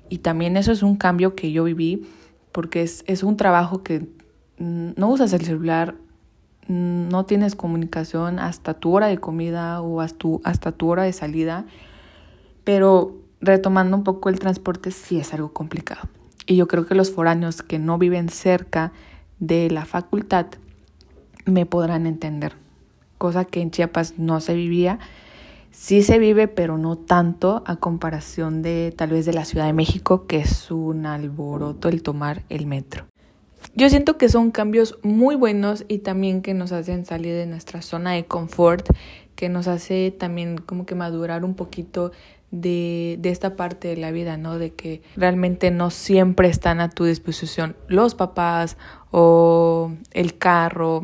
y 0.09 0.19
también 0.19 0.57
eso 0.57 0.73
es 0.73 0.83
un 0.83 0.97
cambio 0.97 1.35
que 1.35 1.53
yo 1.53 1.65
viví, 1.65 2.07
porque 2.53 2.83
es, 2.83 3.05
es 3.07 3.23
un 3.23 3.37
trabajo 3.37 3.83
que 3.83 4.09
no 4.59 5.09
usas 5.09 5.33
el 5.33 5.45
celular, 5.45 5.95
no 6.67 7.25
tienes 7.25 7.55
comunicación 7.55 8.39
hasta 8.39 8.75
tu 8.75 8.93
hora 8.95 9.07
de 9.07 9.19
comida 9.19 9.81
o 9.81 10.01
hasta 10.01 10.19
tu, 10.19 10.41
hasta 10.45 10.73
tu 10.73 10.89
hora 10.89 11.05
de 11.05 11.13
salida, 11.13 11.65
pero 12.65 13.17
retomando 13.41 13.97
un 13.97 14.05
poco 14.05 14.29
el 14.29 14.39
transporte 14.39 14.91
sí 14.91 15.19
es 15.19 15.33
algo 15.33 15.53
complicado. 15.53 16.09
Y 16.45 16.57
yo 16.57 16.67
creo 16.67 16.87
que 16.87 16.95
los 16.95 17.11
foráneos 17.13 17.63
que 17.63 17.79
no 17.79 17.99
viven 17.99 18.29
cerca 18.29 18.93
de 19.39 19.71
la 19.71 19.85
facultad 19.85 20.47
me 21.51 21.67
podrán 21.67 22.07
entender, 22.07 22.55
cosa 23.19 23.45
que 23.45 23.61
en 23.61 23.71
Chiapas 23.71 24.19
no 24.19 24.41
se 24.41 24.55
vivía. 24.55 24.99
Sí 25.71 26.03
se 26.03 26.19
vive, 26.19 26.49
pero 26.49 26.79
no 26.79 26.97
tanto 26.97 27.63
a 27.67 27.77
comparación 27.77 28.63
de 28.63 28.93
tal 28.97 29.11
vez 29.11 29.27
de 29.27 29.33
la 29.33 29.45
Ciudad 29.45 29.67
de 29.67 29.73
México, 29.73 30.27
que 30.27 30.39
es 30.39 30.71
un 30.71 31.07
alboroto 31.07 31.89
el 31.89 32.03
tomar 32.03 32.43
el 32.49 32.67
metro. 32.67 33.05
Yo 33.75 33.89
siento 33.89 34.19
que 34.19 34.29
son 34.29 34.51
cambios 34.51 34.99
muy 35.03 35.37
buenos 35.37 35.85
y 35.89 35.99
también 35.99 36.43
que 36.43 36.55
nos 36.55 36.73
hacen 36.73 37.05
salir 37.05 37.35
de 37.35 37.47
nuestra 37.47 37.83
zona 37.83 38.13
de 38.13 38.25
confort, 38.25 38.89
que 39.35 39.49
nos 39.49 39.69
hace 39.69 40.11
también 40.11 40.59
como 40.59 40.85
que 40.85 40.95
madurar 40.95 41.45
un 41.45 41.55
poquito 41.55 42.13
de, 42.51 43.17
de, 43.21 43.31
esta 43.31 43.57
parte 43.57 43.89
de 43.89 43.97
la 43.97 44.11
vida, 44.11 44.37
¿no? 44.37 44.59
De 44.59 44.73
que 44.73 45.03
realmente 45.17 45.71
no 45.71 45.91
siempre 45.91 46.49
están 46.49 46.81
a 46.81 46.89
tu 46.89 47.05
disposición 47.05 47.77
los 47.89 48.15
papás 48.15 48.79
o 49.11 49.93
el 50.13 50.39
carro 50.39 51.03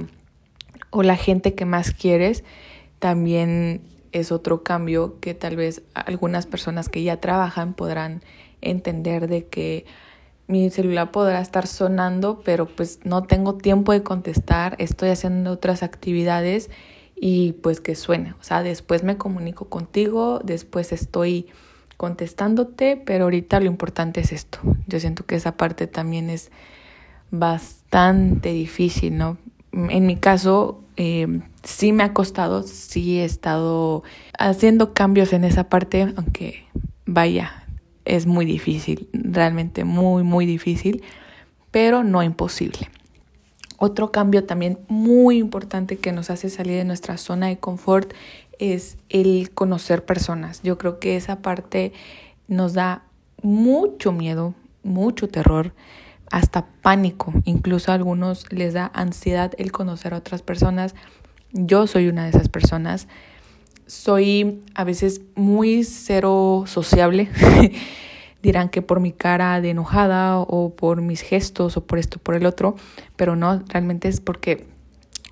o 0.95 1.03
la 1.03 1.17
gente 1.17 1.55
que 1.55 1.65
más 1.65 1.91
quieres, 1.91 2.45
también 3.01 3.83
es 4.13 4.31
otro 4.31 4.63
cambio 4.63 5.19
que 5.19 5.35
tal 5.35 5.57
vez 5.57 5.83
algunas 5.93 6.47
personas 6.47 6.89
que 6.89 7.03
ya 7.03 7.21
trabajan 7.21 7.75
podrán 7.75 8.23
entender 8.61 9.27
de 9.27 9.47
que 9.47 9.87
mi 10.47 10.71
celular 10.71 11.11
podrá 11.11 11.41
estar 11.41 11.67
sonando, 11.67 12.43
pero 12.45 12.67
pues 12.67 13.01
no 13.03 13.25
tengo 13.25 13.57
tiempo 13.57 13.91
de 13.91 14.05
contestar, 14.05 14.77
estoy 14.79 15.09
haciendo 15.09 15.51
otras 15.51 15.83
actividades 15.83 16.71
y 17.17 17.53
pues 17.55 17.81
que 17.81 17.97
suene. 17.97 18.35
O 18.41 18.45
sea, 18.45 18.63
después 18.63 19.03
me 19.03 19.17
comunico 19.17 19.69
contigo, 19.69 20.41
después 20.45 20.93
estoy 20.93 21.49
contestándote, 21.97 22.97
pero 23.05 23.25
ahorita 23.25 23.59
lo 23.59 23.67
importante 23.67 24.21
es 24.21 24.31
esto. 24.31 24.61
Yo 24.87 25.01
siento 25.01 25.27
que 25.27 25.35
esa 25.35 25.57
parte 25.57 25.89
también 25.89 26.31
es 26.31 26.53
bastante 27.33 28.53
difícil, 28.53 29.19
¿no? 29.19 29.39
En 29.73 30.07
mi 30.07 30.17
caso, 30.17 30.84
eh, 30.97 31.41
sí 31.63 31.93
me 31.93 32.03
ha 32.05 32.13
costado, 32.13 32.63
sí 32.63 33.19
he 33.19 33.25
estado 33.25 34.03
haciendo 34.39 34.95
cambios 34.95 35.33
en 35.33 35.45
esa 35.45 35.69
parte, 35.69 36.13
aunque 36.17 36.65
vaya, 37.07 37.67
es 38.05 38.27
muy 38.27 38.45
difícil, 38.45 39.09
realmente 39.13 39.85
muy, 39.85 40.23
muy 40.23 40.47
difícil, 40.47 41.03
pero 41.71 42.05
no 42.05 42.23
imposible. 42.23 42.91
Otro 43.79 44.13
cambio 44.13 44.45
también 44.45 44.79
muy 44.89 45.39
importante 45.39 45.99
que 45.99 46.13
nos 46.13 46.31
hace 46.31 46.49
salir 46.49 46.77
de 46.77 46.85
nuestra 46.85 47.17
zona 47.17 47.49
de 47.49 47.59
confort 47.59 48.13
es 48.59 48.97
el 49.09 49.51
conocer 49.51 50.05
personas. 50.05 50.63
Yo 50.63 50.79
creo 50.79 51.01
que 51.01 51.17
esa 51.17 51.43
parte 51.43 51.93
nos 52.47 52.75
da 52.75 53.03
mucho 53.43 54.13
miedo, 54.13 54.55
mucho 54.85 55.29
terror 55.29 55.73
hasta 56.31 56.67
pánico, 56.83 57.33
incluso 57.45 57.93
a 57.93 57.95
algunos 57.95 58.51
les 58.53 58.75
da 58.75 58.91
ansiedad 58.95 59.53
el 59.59 59.73
conocer 59.73 60.15
a 60.15 60.19
otras 60.19 60.43
personas. 60.43 60.95
Yo 61.53 61.87
soy 61.87 62.09
una 62.09 62.25
de 62.25 62.31
esas 62.31 62.49
personas. 62.49 63.09
Soy 63.87 64.63
a 64.75 64.85
veces 64.85 65.21
muy 65.35 65.85
cero 65.85 66.65
sociable. 66.67 67.29
Dirán 68.43 68.69
que 68.69 68.83
por 68.83 69.01
mi 69.01 69.13
cara 69.13 69.61
de 69.61 69.71
enojada 69.71 70.39
o 70.39 70.75
por 70.75 71.01
mis 71.01 71.23
gestos 71.23 71.77
o 71.77 71.87
por 71.87 71.99
esto, 71.99 72.19
por 72.19 72.35
el 72.35 72.45
otro, 72.45 72.77
pero 73.17 73.37
no, 73.37 73.63
realmente 73.69 74.09
es 74.09 74.21
porque 74.21 74.67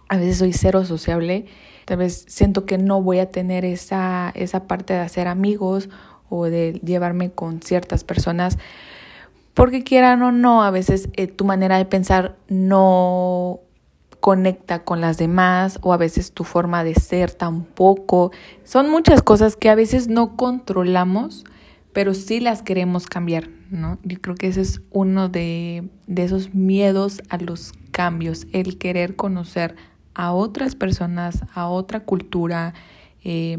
a 0.08 0.16
veces 0.16 0.38
soy 0.38 0.52
cero 0.52 0.84
sociable. 0.84 1.46
Tal 1.84 1.98
vez 1.98 2.24
siento 2.28 2.64
que 2.64 2.78
no 2.78 3.02
voy 3.02 3.18
a 3.18 3.30
tener 3.30 3.64
esa, 3.64 4.30
esa 4.34 4.66
parte 4.66 4.94
de 4.94 5.00
hacer 5.00 5.28
amigos 5.28 5.90
o 6.28 6.46
de 6.46 6.80
llevarme 6.84 7.32
con 7.32 7.60
ciertas 7.60 8.04
personas 8.04 8.56
porque 9.54 9.84
quieran 9.84 10.22
o 10.22 10.32
no, 10.32 10.62
a 10.62 10.70
veces 10.70 11.08
eh, 11.14 11.26
tu 11.26 11.44
manera 11.44 11.76
de 11.78 11.84
pensar 11.84 12.36
no 12.48 13.60
conecta 14.20 14.84
con 14.84 15.00
las 15.00 15.18
demás 15.18 15.78
o 15.82 15.92
a 15.92 15.96
veces 15.96 16.32
tu 16.32 16.44
forma 16.44 16.84
de 16.84 16.94
ser 16.94 17.32
tampoco. 17.32 18.30
Son 18.64 18.88
muchas 18.88 19.20
cosas 19.20 19.56
que 19.56 19.68
a 19.68 19.74
veces 19.74 20.08
no 20.08 20.36
controlamos, 20.36 21.44
pero 21.92 22.14
sí 22.14 22.40
las 22.40 22.62
queremos 22.62 23.06
cambiar, 23.06 23.48
¿no? 23.70 23.98
Yo 24.04 24.20
creo 24.20 24.36
que 24.36 24.46
ese 24.46 24.60
es 24.60 24.80
uno 24.90 25.28
de, 25.28 25.88
de 26.06 26.22
esos 26.22 26.54
miedos 26.54 27.20
a 27.28 27.36
los 27.38 27.72
cambios, 27.90 28.46
el 28.52 28.78
querer 28.78 29.16
conocer 29.16 29.74
a 30.14 30.32
otras 30.32 30.76
personas, 30.76 31.40
a 31.52 31.68
otra 31.68 32.00
cultura, 32.00 32.74
eh, 33.24 33.58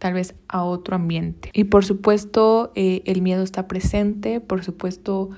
tal 0.00 0.14
vez 0.14 0.34
a 0.48 0.64
otro 0.64 0.96
ambiente. 0.96 1.50
Y 1.52 1.64
por 1.64 1.84
supuesto 1.84 2.72
eh, 2.74 3.02
el 3.04 3.22
miedo 3.22 3.44
está 3.44 3.68
presente, 3.68 4.40
por 4.40 4.64
supuesto 4.64 5.30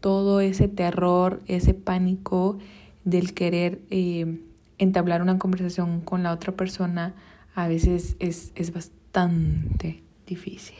todo 0.00 0.40
ese 0.40 0.68
terror, 0.68 1.40
ese 1.46 1.72
pánico 1.72 2.58
del 3.04 3.32
querer 3.32 3.80
eh, 3.90 4.40
entablar 4.78 5.22
una 5.22 5.38
conversación 5.38 6.00
con 6.00 6.24
la 6.24 6.32
otra 6.32 6.52
persona 6.52 7.14
a 7.54 7.68
veces 7.68 8.16
es, 8.18 8.50
es 8.56 8.72
bastante 8.74 10.02
difícil. 10.26 10.78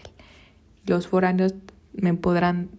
Los 0.84 1.06
foráneos 1.06 1.54
me 1.92 2.14
podrán 2.14 2.70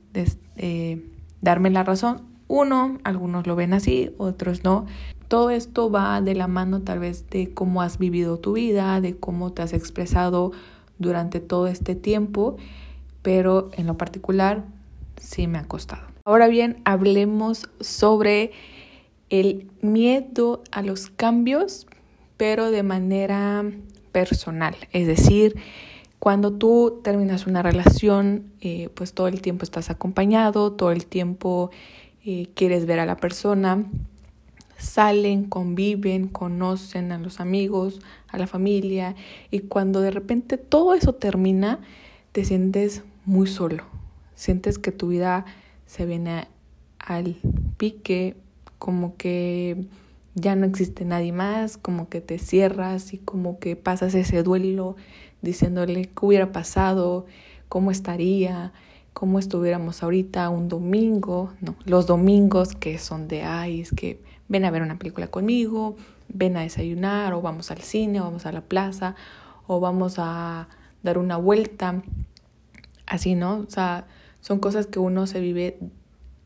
eh, 0.58 1.02
darme 1.42 1.70
la 1.70 1.84
razón. 1.84 2.24
Uno, 2.50 3.00
algunos 3.06 3.48
lo 3.48 3.56
ven 3.56 3.74
así, 3.74 4.12
otros 4.18 4.66
no, 4.66 4.88
todo 5.34 5.50
esto 5.50 5.90
va 5.90 6.22
de 6.22 6.36
la 6.36 6.46
mano 6.46 6.84
tal 6.84 7.00
vez 7.00 7.28
de 7.32 7.56
cómo 7.56 7.82
has 7.82 7.98
vivido 7.98 8.38
tu 8.38 8.54
vida, 8.54 9.02
de 9.02 9.18
cómo 9.18 9.52
te 9.52 9.64
has 9.64 9.74
expresado 9.74 10.52
durante 11.00 11.40
todo 11.40 11.66
este 11.66 11.96
tiempo, 11.96 12.58
pero 13.24 13.72
en 13.74 13.88
lo 13.88 13.98
particular 13.98 14.64
sí 15.20 15.48
me 15.48 15.58
ha 15.58 15.64
costado. 15.64 16.04
Ahora 16.24 16.48
bien, 16.50 16.84
hablemos 16.86 17.68
sobre 17.80 18.52
el 19.32 19.72
miedo 19.82 20.62
a 20.70 20.84
los 20.84 21.10
cambios, 21.10 21.88
pero 22.38 22.70
de 22.70 22.84
manera 22.84 23.66
personal, 24.12 24.76
es 24.92 25.08
decir, 25.08 25.56
cuando 26.20 26.54
tú 26.54 27.02
terminas 27.04 27.48
una 27.48 27.64
relación, 27.64 28.52
eh, 28.62 28.90
pues 28.94 29.16
todo 29.16 29.30
el 29.30 29.42
tiempo 29.42 29.64
estás 29.64 29.90
acompañado, 29.90 30.74
todo 30.74 30.92
el 30.92 31.08
tiempo 31.08 31.72
eh, 32.24 32.50
quieres 32.54 32.86
ver 32.86 33.00
a 33.00 33.08
la 33.08 33.18
persona, 33.18 33.84
salen, 34.78 35.46
conviven, 35.46 36.28
conocen 36.28 37.12
a 37.12 37.18
los 37.18 37.40
amigos, 37.40 38.00
a 38.28 38.38
la 38.38 38.48
familia 38.48 39.16
y 39.52 39.60
cuando 39.60 40.02
de 40.02 40.12
repente 40.12 40.58
todo 40.58 40.94
eso 40.94 41.14
termina, 41.14 41.80
te 42.32 42.46
sientes 42.46 43.04
muy 43.26 43.48
solo, 43.48 43.84
sientes 44.36 44.78
que 44.80 44.92
tu 44.92 45.10
vida 45.10 45.46
se 45.86 46.06
viene 46.06 46.48
al 47.00 47.38
pique, 47.78 48.36
como 48.80 49.16
que 49.16 49.86
ya 50.36 50.56
no 50.56 50.66
existe 50.66 51.06
nadie 51.06 51.32
más, 51.32 51.78
como 51.78 52.10
que 52.10 52.22
te 52.22 52.40
cierras 52.40 53.14
y 53.14 53.18
como 53.18 53.60
que 53.60 53.76
pasas 53.76 54.16
ese 54.16 54.44
duelo 54.44 54.96
diciéndole 55.42 56.06
qué 56.06 56.26
hubiera 56.26 56.52
pasado, 56.52 57.26
cómo 57.70 57.92
estaría, 57.92 58.74
cómo 59.14 59.40
estuviéramos 59.40 60.02
ahorita 60.02 60.50
un 60.50 60.70
domingo, 60.70 61.54
no, 61.62 61.76
los 61.86 62.08
domingos 62.08 62.76
que 62.76 62.98
son 62.98 63.28
de, 63.28 63.44
ay, 63.44 63.82
es 63.82 63.92
que 63.92 64.20
ven 64.48 64.66
a 64.66 64.72
ver 64.72 64.82
una 64.82 64.98
película 64.98 65.28
conmigo, 65.28 65.96
ven 66.30 66.58
a 66.58 66.62
desayunar 66.62 67.34
o 67.34 67.42
vamos 67.42 67.72
al 67.72 67.80
cine 67.80 68.22
o 68.22 68.26
vamos 68.26 68.46
a 68.46 68.52
la 68.52 68.62
plaza 68.62 69.16
o 69.68 69.80
vamos 69.80 70.16
a 70.18 70.68
dar 71.02 71.18
una 71.18 71.38
vuelta, 71.38 72.02
así, 73.06 73.36
¿no? 73.36 73.60
O 73.60 73.70
sea, 73.70 74.08
son 74.42 74.60
cosas 74.60 74.88
que 74.88 75.00
uno 75.00 75.28
se 75.28 75.40
vive 75.40 75.78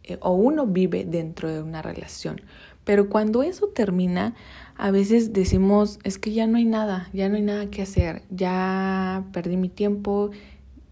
eh, 0.04 0.18
o 0.22 0.34
uno 0.34 0.66
vive 0.66 1.06
dentro 1.06 1.52
de 1.52 1.62
una 1.62 1.82
relación. 1.82 2.42
Pero 2.84 3.10
cuando 3.10 3.44
eso 3.44 3.68
termina, 3.68 4.34
a 4.78 4.92
veces 4.92 5.34
decimos, 5.34 6.00
es 6.04 6.18
que 6.18 6.32
ya 6.32 6.48
no 6.48 6.58
hay 6.58 6.66
nada, 6.66 7.10
ya 7.12 7.28
no 7.28 7.36
hay 7.36 7.42
nada 7.42 7.70
que 7.70 7.82
hacer, 7.82 8.24
ya 8.30 9.26
perdí 9.34 9.58
mi 9.58 9.68
tiempo, 9.68 10.32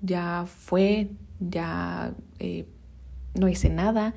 ya 0.01 0.45
fue, 0.45 1.09
ya 1.39 2.13
eh, 2.39 2.65
no 3.33 3.47
hice 3.47 3.69
nada, 3.69 4.13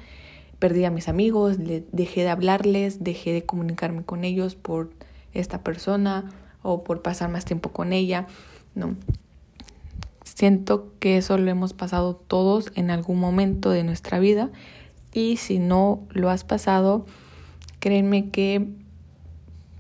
perdí 0.59 0.85
a 0.85 0.91
mis 0.91 1.09
amigos, 1.09 1.57
dejé 1.59 2.23
de 2.23 2.29
hablarles, 2.29 3.03
dejé 3.05 3.33
de 3.33 3.45
comunicarme 3.45 4.05
con 4.05 4.25
ellos 4.25 4.55
por 4.55 4.91
esta 5.33 5.63
persona 5.63 6.31
o 6.63 6.85
por 6.85 7.03
pasar 7.03 7.31
más 7.31 7.45
tiempo 7.45 7.71
con 7.71 7.93
ella, 7.93 8.27
no. 8.75 8.97
Siento 10.25 10.93
que 11.01 11.17
eso 11.17 11.37
lo 11.39 11.51
hemos 11.51 11.73
pasado 11.73 12.15
todos 12.15 12.71
en 12.75 12.91
algún 12.91 13.19
momento 13.19 13.71
de 13.71 13.83
nuestra 13.83 14.19
vida 14.19 14.51
y 15.13 15.37
si 15.37 15.59
no 15.59 16.07
lo 16.11 16.31
has 16.31 16.45
pasado, 16.45 17.07
créanme 17.81 18.31
que 18.31 18.69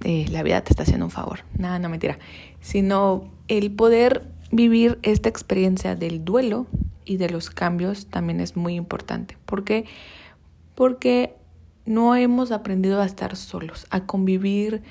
eh, 0.05 0.27
la 0.31 0.43
vida 0.43 0.63
te 0.63 0.73
está 0.73 0.83
haciendo 0.83 1.07
un 1.07 1.11
favor. 1.11 1.41
Nada, 1.57 1.79
no 1.79 1.89
mentira. 1.89 2.19
Sino 2.61 3.31
el 3.47 3.71
poder 3.71 4.27
vivir 4.51 4.99
esta 5.03 5.29
experiencia 5.29 5.95
del 5.95 6.25
duelo 6.25 6.67
y 7.05 7.17
de 7.17 7.31
los 7.31 7.51
cambios 7.51 8.07
también 8.07 8.41
es 8.41 8.57
muy 8.57 8.75
importante. 8.75 9.37
¿Por 9.45 9.65
qué? 9.65 9.85
Porque 10.79 11.35
no 11.87 12.15
hemos 12.15 12.53
aprendido 12.53 13.01
a 13.01 13.05
estar 13.05 13.35
solos, 13.35 13.89
a 13.91 14.07
convivir 14.07 14.85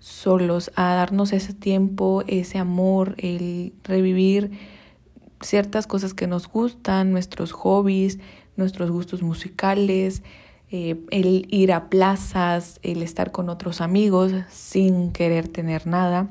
solos, 0.00 0.72
a 0.74 0.94
darnos 0.94 1.32
ese 1.32 1.54
tiempo, 1.54 2.24
ese 2.26 2.58
amor, 2.58 3.14
el 3.18 3.72
revivir 3.84 4.50
ciertas 5.40 5.86
cosas 5.86 6.12
que 6.12 6.26
nos 6.26 6.48
gustan, 6.48 7.12
nuestros 7.12 7.52
hobbies, 7.52 8.18
nuestros 8.56 8.90
gustos 8.90 9.22
musicales, 9.22 10.24
eh, 10.72 10.98
el 11.12 11.46
ir 11.54 11.72
a 11.72 11.88
plazas, 11.88 12.80
el 12.82 13.00
estar 13.00 13.30
con 13.30 13.48
otros 13.48 13.80
amigos 13.80 14.32
sin 14.50 15.12
querer 15.12 15.46
tener 15.46 15.86
nada. 15.86 16.30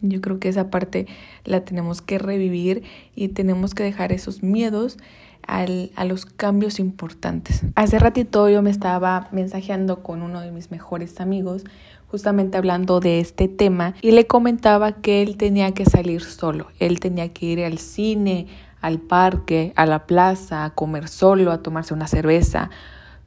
Yo 0.00 0.20
creo 0.20 0.38
que 0.38 0.48
esa 0.48 0.70
parte 0.70 1.08
la 1.44 1.64
tenemos 1.64 2.02
que 2.02 2.20
revivir 2.20 2.84
y 3.16 3.30
tenemos 3.30 3.74
que 3.74 3.82
dejar 3.82 4.12
esos 4.12 4.44
miedos 4.44 4.96
al, 5.46 5.90
a 5.96 6.04
los 6.04 6.26
cambios 6.26 6.78
importantes. 6.78 7.62
Hace 7.74 7.98
ratito 7.98 8.48
yo 8.48 8.62
me 8.62 8.70
estaba 8.70 9.28
mensajeando 9.32 10.02
con 10.02 10.22
uno 10.22 10.40
de 10.40 10.50
mis 10.50 10.70
mejores 10.70 11.20
amigos 11.20 11.64
justamente 12.12 12.58
hablando 12.58 13.00
de 13.00 13.20
este 13.20 13.48
tema 13.48 13.94
y 14.02 14.10
le 14.10 14.26
comentaba 14.26 14.92
que 15.00 15.22
él 15.22 15.38
tenía 15.38 15.72
que 15.72 15.86
salir 15.86 16.22
solo, 16.22 16.66
él 16.78 17.00
tenía 17.00 17.32
que 17.32 17.46
ir 17.46 17.64
al 17.64 17.78
cine, 17.78 18.48
al 18.82 18.98
parque, 18.98 19.72
a 19.76 19.86
la 19.86 20.06
plaza, 20.06 20.64
a 20.64 20.70
comer 20.74 21.08
solo, 21.08 21.52
a 21.52 21.62
tomarse 21.62 21.94
una 21.94 22.06
cerveza, 22.06 22.68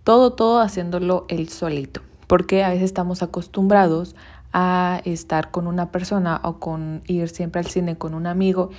todo, 0.03 0.33
todo 0.33 0.59
haciéndolo 0.59 1.25
él 1.29 1.49
solito, 1.49 2.01
porque 2.27 2.63
a 2.63 2.69
veces 2.69 2.83
estamos 2.83 3.23
acostumbrados 3.23 4.15
a 4.53 5.01
estar 5.03 5.49
con 5.49 5.65
una 5.65 5.91
persona 5.91 6.39
o 6.43 6.59
con 6.59 7.01
ir 7.07 7.27
siempre 7.29 7.59
al 7.59 7.67
cine 7.67 7.97
con 7.97 8.13
un 8.13 8.27
amigo 8.27 8.69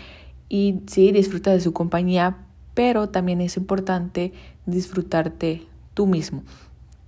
y 0.48 0.82
sí, 0.86 1.10
disfruta 1.10 1.50
de 1.50 1.60
su 1.60 1.72
compañía, 1.72 2.36
pero 2.76 3.08
también 3.08 3.40
es 3.40 3.56
importante 3.56 4.34
disfrutarte 4.66 5.62
tú 5.94 6.06
mismo, 6.06 6.42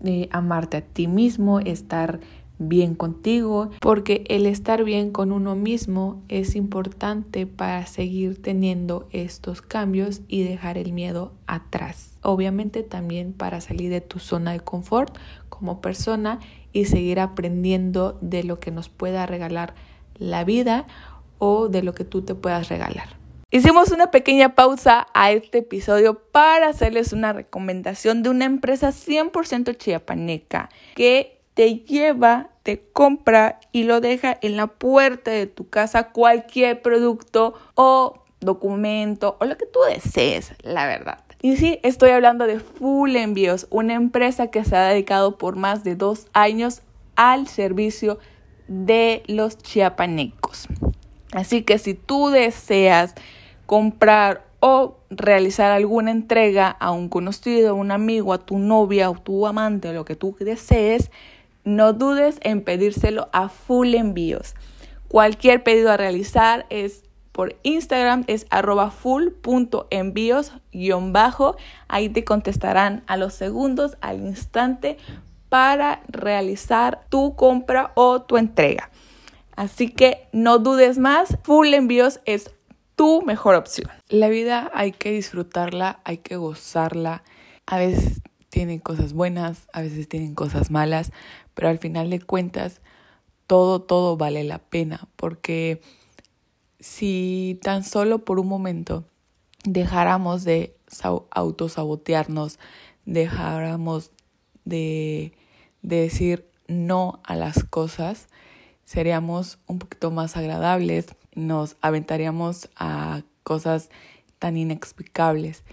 eh, 0.02 0.26
amarte 0.32 0.78
a 0.78 0.80
ti 0.80 1.06
mismo, 1.08 1.60
estar 1.60 2.20
bien 2.58 2.94
contigo, 2.94 3.70
porque 3.80 4.24
el 4.28 4.46
estar 4.46 4.82
bien 4.82 5.10
con 5.10 5.30
uno 5.30 5.56
mismo 5.56 6.22
es 6.28 6.56
importante 6.56 7.46
para 7.46 7.84
seguir 7.84 8.40
teniendo 8.40 9.08
estos 9.12 9.60
cambios 9.60 10.22
y 10.26 10.42
dejar 10.42 10.78
el 10.78 10.94
miedo 10.94 11.34
atrás. 11.46 12.18
Obviamente 12.22 12.82
también 12.82 13.34
para 13.34 13.60
salir 13.60 13.90
de 13.90 14.00
tu 14.00 14.20
zona 14.20 14.52
de 14.52 14.60
confort 14.60 15.18
como 15.50 15.82
persona 15.82 16.40
y 16.72 16.86
seguir 16.86 17.20
aprendiendo 17.20 18.16
de 18.22 18.42
lo 18.42 18.58
que 18.58 18.70
nos 18.70 18.88
pueda 18.88 19.26
regalar 19.26 19.74
la 20.16 20.44
vida 20.44 20.86
o 21.36 21.68
de 21.68 21.82
lo 21.82 21.92
que 21.92 22.04
tú 22.04 22.22
te 22.22 22.34
puedas 22.34 22.70
regalar. 22.70 23.18
Hicimos 23.50 23.92
una 23.92 24.10
pequeña 24.10 24.54
pausa 24.54 25.06
a 25.14 25.30
este 25.30 25.58
episodio 25.58 26.18
para 26.18 26.68
hacerles 26.68 27.14
una 27.14 27.32
recomendación 27.32 28.22
de 28.22 28.28
una 28.28 28.44
empresa 28.44 28.90
100% 28.90 29.74
chiapaneca 29.74 30.68
que 30.94 31.40
te 31.54 31.76
lleva, 31.76 32.50
te 32.62 32.82
compra 32.92 33.58
y 33.72 33.84
lo 33.84 34.02
deja 34.02 34.36
en 34.42 34.58
la 34.58 34.66
puerta 34.66 35.30
de 35.30 35.46
tu 35.46 35.66
casa 35.66 36.10
cualquier 36.10 36.82
producto 36.82 37.54
o 37.74 38.22
documento 38.40 39.38
o 39.40 39.46
lo 39.46 39.56
que 39.56 39.64
tú 39.64 39.80
desees, 39.88 40.52
la 40.60 40.86
verdad. 40.86 41.24
Y 41.40 41.56
sí, 41.56 41.80
estoy 41.82 42.10
hablando 42.10 42.46
de 42.46 42.60
Full 42.60 43.16
Envíos, 43.16 43.66
una 43.70 43.94
empresa 43.94 44.48
que 44.48 44.62
se 44.62 44.76
ha 44.76 44.88
dedicado 44.88 45.38
por 45.38 45.56
más 45.56 45.84
de 45.84 45.96
dos 45.96 46.26
años 46.34 46.82
al 47.16 47.48
servicio 47.48 48.18
de 48.66 49.22
los 49.26 49.56
chiapanecos. 49.56 50.68
Así 51.32 51.62
que 51.62 51.78
si 51.78 51.94
tú 51.94 52.28
deseas 52.28 53.14
comprar 53.68 54.48
o 54.60 54.96
realizar 55.10 55.70
alguna 55.72 56.10
entrega 56.10 56.70
a 56.70 56.90
un 56.90 57.10
conocido, 57.10 57.68
a 57.68 57.74
un 57.74 57.90
amigo, 57.90 58.32
a 58.32 58.38
tu 58.38 58.58
novia 58.58 59.10
o 59.10 59.14
tu 59.14 59.46
amante, 59.46 59.90
o 59.90 59.92
lo 59.92 60.06
que 60.06 60.16
tú 60.16 60.34
desees, 60.40 61.10
no 61.64 61.92
dudes 61.92 62.38
en 62.40 62.62
pedírselo 62.62 63.28
a 63.30 63.50
Full 63.50 63.94
Envíos. 63.94 64.54
Cualquier 65.08 65.62
pedido 65.62 65.90
a 65.90 65.98
realizar 65.98 66.64
es 66.70 67.04
por 67.32 67.56
Instagram, 67.62 68.24
es 68.26 68.46
arroba 68.48 68.90
full.envíos-bajo. 68.90 71.56
Ahí 71.88 72.08
te 72.08 72.24
contestarán 72.24 73.04
a 73.06 73.18
los 73.18 73.34
segundos, 73.34 73.98
al 74.00 74.20
instante, 74.20 74.96
para 75.50 76.00
realizar 76.08 77.04
tu 77.10 77.36
compra 77.36 77.92
o 77.96 78.22
tu 78.22 78.38
entrega. 78.38 78.88
Así 79.56 79.90
que 79.90 80.26
no 80.32 80.58
dudes 80.58 80.96
más, 80.96 81.36
Full 81.42 81.74
Envíos 81.74 82.20
es 82.24 82.54
tu 82.98 83.22
mejor 83.22 83.54
opción. 83.54 83.88
La 84.08 84.28
vida 84.28 84.72
hay 84.74 84.90
que 84.90 85.12
disfrutarla, 85.12 86.00
hay 86.02 86.18
que 86.18 86.36
gozarla. 86.36 87.22
A 87.64 87.78
veces 87.78 88.20
tienen 88.50 88.80
cosas 88.80 89.12
buenas, 89.12 89.68
a 89.72 89.82
veces 89.82 90.08
tienen 90.08 90.34
cosas 90.34 90.72
malas, 90.72 91.12
pero 91.54 91.68
al 91.68 91.78
final 91.78 92.10
de 92.10 92.20
cuentas 92.20 92.80
todo, 93.46 93.80
todo 93.80 94.16
vale 94.16 94.42
la 94.42 94.58
pena, 94.58 95.06
porque 95.14 95.80
si 96.80 97.60
tan 97.62 97.84
solo 97.84 98.24
por 98.24 98.40
un 98.40 98.48
momento 98.48 99.04
dejáramos 99.62 100.42
de 100.42 100.76
autosabotearnos, 101.30 102.58
dejáramos 103.06 104.10
de, 104.64 105.34
de 105.82 106.00
decir 106.00 106.50
no 106.66 107.20
a 107.22 107.36
las 107.36 107.62
cosas, 107.62 108.26
seríamos 108.84 109.60
un 109.68 109.78
poquito 109.78 110.10
más 110.10 110.36
agradables, 110.36 111.14
nos 111.38 111.76
aventaríamos 111.80 112.68
a 112.76 113.22
cosas 113.42 113.90
tan 114.38 114.56
inexplicables. 114.56 115.64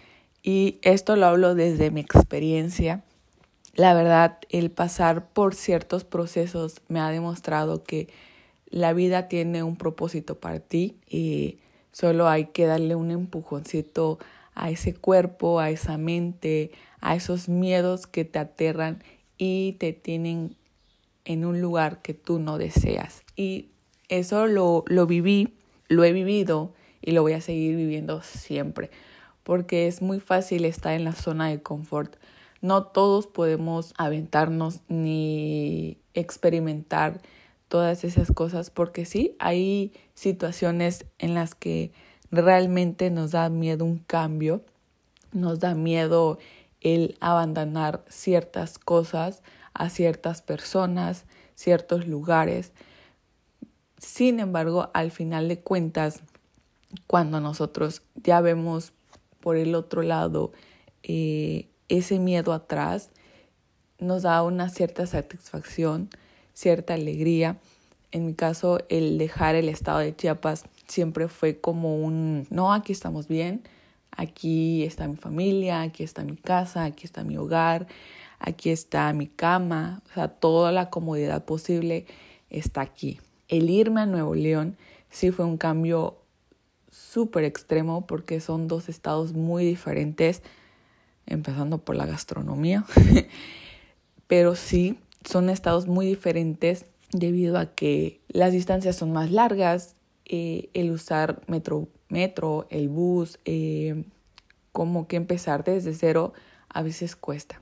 Y 0.43 0.79
esto 0.83 1.15
lo 1.15 1.25
hablo 1.25 1.55
desde 1.55 1.91
mi 1.91 2.01
experiencia 2.01 3.03
la 3.75 3.93
verdad, 3.93 4.37
el 4.49 4.71
pasar 4.71 5.27
por 5.27 5.53
ciertos 5.53 6.05
procesos 6.05 6.81
me 6.87 7.01
ha 7.01 7.09
demostrado 7.09 7.83
que 7.83 8.07
la 8.69 8.93
vida 8.93 9.27
tiene 9.27 9.63
un 9.63 9.75
propósito 9.75 10.39
para 10.39 10.61
ti 10.61 10.95
y 11.09 11.59
solo 11.91 12.29
hay 12.29 12.45
que 12.45 12.65
darle 12.67 12.95
un 12.95 13.11
empujoncito 13.11 14.17
a 14.53 14.69
ese 14.69 14.93
cuerpo, 14.93 15.59
a 15.59 15.71
esa 15.71 15.97
mente, 15.97 16.71
a 17.01 17.15
esos 17.15 17.49
miedos 17.49 18.07
que 18.07 18.23
te 18.23 18.39
aterran 18.39 19.03
y 19.37 19.73
te 19.73 19.91
tienen 19.91 20.55
en 21.25 21.43
un 21.43 21.59
lugar 21.59 22.01
que 22.01 22.13
tú 22.13 22.39
no 22.39 22.57
deseas. 22.57 23.23
Y 23.35 23.71
eso 24.09 24.47
lo, 24.47 24.83
lo 24.87 25.07
viví, 25.07 25.53
lo 25.87 26.03
he 26.03 26.11
vivido 26.11 26.73
y 27.01 27.11
lo 27.11 27.21
voy 27.21 27.33
a 27.33 27.41
seguir 27.41 27.75
viviendo 27.75 28.21
siempre, 28.21 28.89
porque 29.43 29.87
es 29.87 30.01
muy 30.01 30.19
fácil 30.19 30.65
estar 30.65 30.93
en 30.93 31.03
la 31.03 31.13
zona 31.13 31.49
de 31.49 31.61
confort. 31.61 32.15
No 32.61 32.83
todos 32.83 33.27
podemos 33.27 33.93
aventarnos 33.97 34.79
ni 34.87 35.97
experimentar 36.13 37.21
todas 37.67 38.03
esas 38.03 38.31
cosas, 38.31 38.69
porque 38.69 39.05
sí, 39.05 39.35
hay 39.39 39.91
situaciones 40.13 41.05
en 41.19 41.33
las 41.33 41.55
que 41.55 41.91
realmente 42.31 43.09
nos 43.11 43.31
da 43.31 43.49
miedo 43.49 43.85
un 43.85 43.99
cambio, 43.99 44.63
nos 45.31 45.59
da 45.59 45.75
miedo 45.75 46.39
el 46.81 47.17
abandonar 47.19 48.03
ciertas 48.07 48.77
cosas 48.77 49.41
a 49.73 49.89
ciertas 49.89 50.41
personas, 50.41 51.25
ciertos 51.55 52.07
lugares. 52.07 52.71
Sin 54.05 54.39
embargo, 54.39 54.91
al 54.93 55.09
final 55.09 55.47
de 55.47 55.59
cuentas, 55.59 56.21
cuando 57.07 57.39
nosotros 57.39 58.03
ya 58.13 58.39
vemos 58.39 58.93
por 59.39 59.57
el 59.57 59.73
otro 59.73 60.03
lado 60.03 60.53
eh, 61.01 61.69
ese 61.89 62.19
miedo 62.19 62.53
atrás, 62.53 63.09
nos 63.97 64.21
da 64.21 64.43
una 64.43 64.69
cierta 64.69 65.07
satisfacción, 65.07 66.09
cierta 66.53 66.93
alegría. 66.93 67.57
En 68.11 68.27
mi 68.27 68.35
caso, 68.35 68.77
el 68.89 69.17
dejar 69.17 69.55
el 69.55 69.69
estado 69.69 69.99
de 69.99 70.15
Chiapas 70.15 70.65
siempre 70.87 71.27
fue 71.27 71.59
como 71.59 71.97
un, 71.97 72.45
no, 72.51 72.73
aquí 72.73 72.93
estamos 72.93 73.27
bien, 73.27 73.63
aquí 74.11 74.83
está 74.83 75.07
mi 75.07 75.15
familia, 75.15 75.81
aquí 75.81 76.03
está 76.03 76.23
mi 76.23 76.37
casa, 76.37 76.83
aquí 76.83 77.05
está 77.05 77.23
mi 77.23 77.37
hogar, 77.37 77.87
aquí 78.37 78.69
está 78.69 79.11
mi 79.13 79.25
cama, 79.25 80.03
o 80.11 80.13
sea, 80.13 80.27
toda 80.27 80.71
la 80.71 80.91
comodidad 80.91 81.43
posible 81.43 82.05
está 82.51 82.81
aquí. 82.81 83.19
El 83.47 83.69
irme 83.69 84.01
a 84.01 84.05
Nuevo 84.05 84.35
León 84.35 84.77
sí 85.09 85.31
fue 85.31 85.45
un 85.45 85.57
cambio 85.57 86.17
súper 86.91 87.43
extremo 87.43 88.05
porque 88.07 88.39
son 88.39 88.67
dos 88.67 88.89
estados 88.89 89.33
muy 89.33 89.65
diferentes, 89.65 90.41
empezando 91.25 91.79
por 91.79 91.95
la 91.95 92.05
gastronomía, 92.05 92.85
pero 94.27 94.55
sí, 94.55 94.99
son 95.23 95.49
estados 95.49 95.87
muy 95.87 96.05
diferentes 96.05 96.85
debido 97.11 97.57
a 97.57 97.73
que 97.73 98.21
las 98.27 98.51
distancias 98.51 98.95
son 98.95 99.11
más 99.11 99.31
largas, 99.31 99.95
eh, 100.25 100.69
el 100.73 100.91
usar 100.91 101.41
metro, 101.47 101.87
metro, 102.09 102.67
el 102.69 102.89
bus, 102.89 103.39
eh, 103.45 104.05
como 104.71 105.07
que 105.07 105.15
empezar 105.15 105.63
desde 105.63 105.93
cero 105.93 106.33
a 106.69 106.81
veces 106.81 107.15
cuesta. 107.15 107.61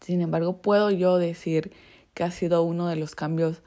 Sin 0.00 0.20
embargo, 0.20 0.58
puedo 0.62 0.90
yo 0.90 1.18
decir 1.18 1.72
que 2.14 2.24
ha 2.24 2.30
sido 2.30 2.62
uno 2.62 2.86
de 2.86 2.96
los 2.96 3.14
cambios 3.14 3.62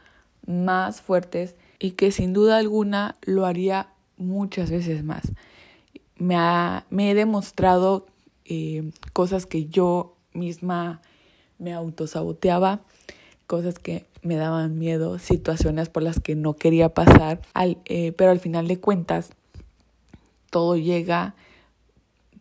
más 0.46 1.02
fuertes 1.02 1.56
y 1.80 1.92
que 1.92 2.12
sin 2.12 2.34
duda 2.34 2.58
alguna 2.58 3.16
lo 3.22 3.46
haría 3.46 3.90
muchas 4.18 4.72
veces 4.72 5.04
más. 5.04 5.32
Me, 6.18 6.36
ha, 6.36 6.86
me 6.90 7.12
he 7.12 7.16
demostrado 7.16 8.06
eh, 8.46 8.92
cosas 9.14 9.46
que 9.46 9.66
yo 9.66 10.16
misma 10.34 11.02
me 11.60 11.74
autosaboteaba, 11.74 12.82
cosas 13.48 13.80
que 13.80 14.06
me 14.22 14.36
daban 14.36 14.78
miedo, 14.78 15.20
situaciones 15.20 15.90
por 15.90 16.04
las 16.04 16.20
que 16.20 16.36
no 16.36 16.56
quería 16.56 16.90
pasar, 16.90 17.42
eh, 17.86 18.12
pero 18.14 18.32
al 18.32 18.40
final 18.40 18.68
de 18.68 18.80
cuentas 18.80 19.32
todo 20.50 20.78
llega, 20.78 21.36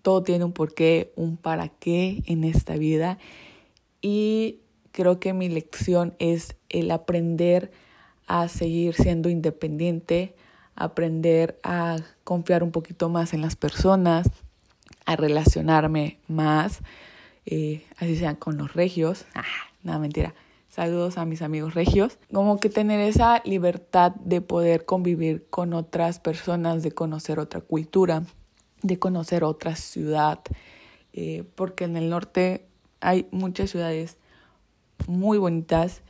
todo 0.03 0.23
tiene 0.23 0.45
un 0.45 0.53
porqué, 0.53 1.13
un 1.17 1.37
para 1.37 1.69
qué 1.69 2.23
en 2.27 2.45
esta 2.45 2.77
vida 2.77 3.19
y 4.01 4.59
creo 4.91 5.19
que 5.19 5.33
mi 5.33 5.49
lección 5.49 6.15
es 6.19 6.57
el 6.69 6.91
aprender 6.91 7.73
a 8.33 8.49
seguir 8.49 8.95
siendo 8.95 9.29
independiente, 9.29 10.35
aprender 10.75 11.61
a 11.63 11.99
confiar 12.25 12.63
un 12.63 12.71
poquito 12.71 13.11
más 13.11 13.35
en 13.35 13.43
las 13.43 13.57
personas, 13.57 14.27
a 15.05 15.17
relacionarme 15.17 16.17
más, 16.29 16.81
eh, 17.45 17.85
así 17.99 18.17
sean 18.17 18.37
con 18.37 18.57
los 18.57 18.73
regios. 18.73 19.27
Ah, 19.35 19.43
nada, 19.83 19.99
mentira. 19.99 20.35
Saludos 20.71 21.19
a 21.19 21.27
mis 21.27 21.43
amigos 21.43 21.75
regios. 21.75 22.19
Como 22.33 22.59
que 22.59 22.71
tener 22.71 23.01
esa 23.01 23.43
libertad 23.45 24.13
de 24.13 24.41
poder 24.41 24.87
convivir 24.87 25.45
con 25.51 25.75
otras 25.75 26.19
personas, 26.19 26.83
de 26.83 26.93
conocer 26.93 27.39
otra 27.39 27.61
cultura, 27.61 28.23
de 28.81 28.99
conocer 28.99 29.45
otra 29.45 29.77
ciudad, 29.77 30.39
eh, 31.13 31.45
porque 31.55 31.85
en 31.85 31.99
el 31.99 32.09
norte 32.09 32.65
hay 33.03 33.27
muchas 33.31 33.69
ciudades 33.69 34.17
muy 35.07 35.37
bonitas 35.37 36.01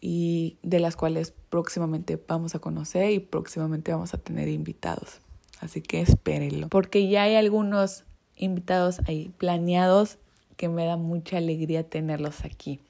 y 0.00 0.58
de 0.62 0.78
las 0.78 0.94
cuales 0.94 1.34
próximamente 1.52 2.18
vamos 2.26 2.54
a 2.54 2.60
conocer 2.60 3.10
y 3.10 3.18
próximamente 3.18 3.92
vamos 3.92 4.14
a 4.14 4.16
tener 4.16 4.48
invitados. 4.48 5.20
Así 5.60 5.82
que 5.82 6.00
espérenlo, 6.00 6.68
porque 6.68 7.08
ya 7.08 7.24
hay 7.24 7.34
algunos 7.34 8.04
invitados 8.36 9.02
ahí 9.06 9.30
planeados 9.36 10.16
que 10.56 10.70
me 10.70 10.86
da 10.86 10.96
mucha 10.96 11.36
alegría 11.36 11.86
tenerlos 11.86 12.46
aquí. 12.46 12.80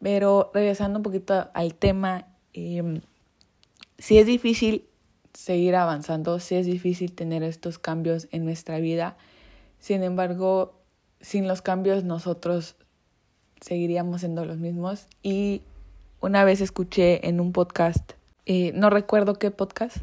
Pero 0.00 0.50
regresando 0.52 0.98
un 0.98 1.04
poquito 1.04 1.48
al 1.54 1.76
tema, 1.76 2.26
eh, 2.54 3.00
si 3.98 4.18
es 4.18 4.26
difícil 4.26 4.88
seguir 5.32 5.76
avanzando, 5.76 6.40
si 6.40 6.56
es 6.56 6.66
difícil 6.66 7.12
tener 7.12 7.44
estos 7.44 7.78
cambios 7.78 8.26
en 8.32 8.44
nuestra 8.44 8.80
vida. 8.80 9.16
Sin 9.78 10.02
embargo, 10.02 10.74
sin 11.20 11.46
los 11.46 11.62
cambios 11.62 12.02
nosotros 12.02 12.74
seguiríamos 13.60 14.22
siendo 14.22 14.44
los 14.44 14.58
mismos. 14.58 15.06
Y 15.22 15.62
una 16.20 16.44
vez 16.44 16.60
escuché 16.60 17.28
en 17.28 17.40
un 17.40 17.52
podcast, 17.52 18.12
eh, 18.46 18.72
no 18.74 18.90
recuerdo 18.90 19.34
qué 19.34 19.50
podcast, 19.50 19.98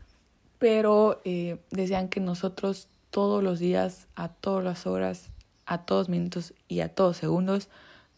pero 0.59 1.21
eh, 1.25 1.57
decían 1.71 2.09
que 2.09 2.19
nosotros 2.19 2.87
todos 3.09 3.43
los 3.43 3.59
días, 3.59 4.07
a 4.15 4.29
todas 4.29 4.63
las 4.63 4.87
horas, 4.87 5.29
a 5.65 5.79
todos 5.85 6.09
minutos 6.09 6.53
y 6.67 6.81
a 6.81 6.89
todos 6.89 7.17
segundos, 7.17 7.69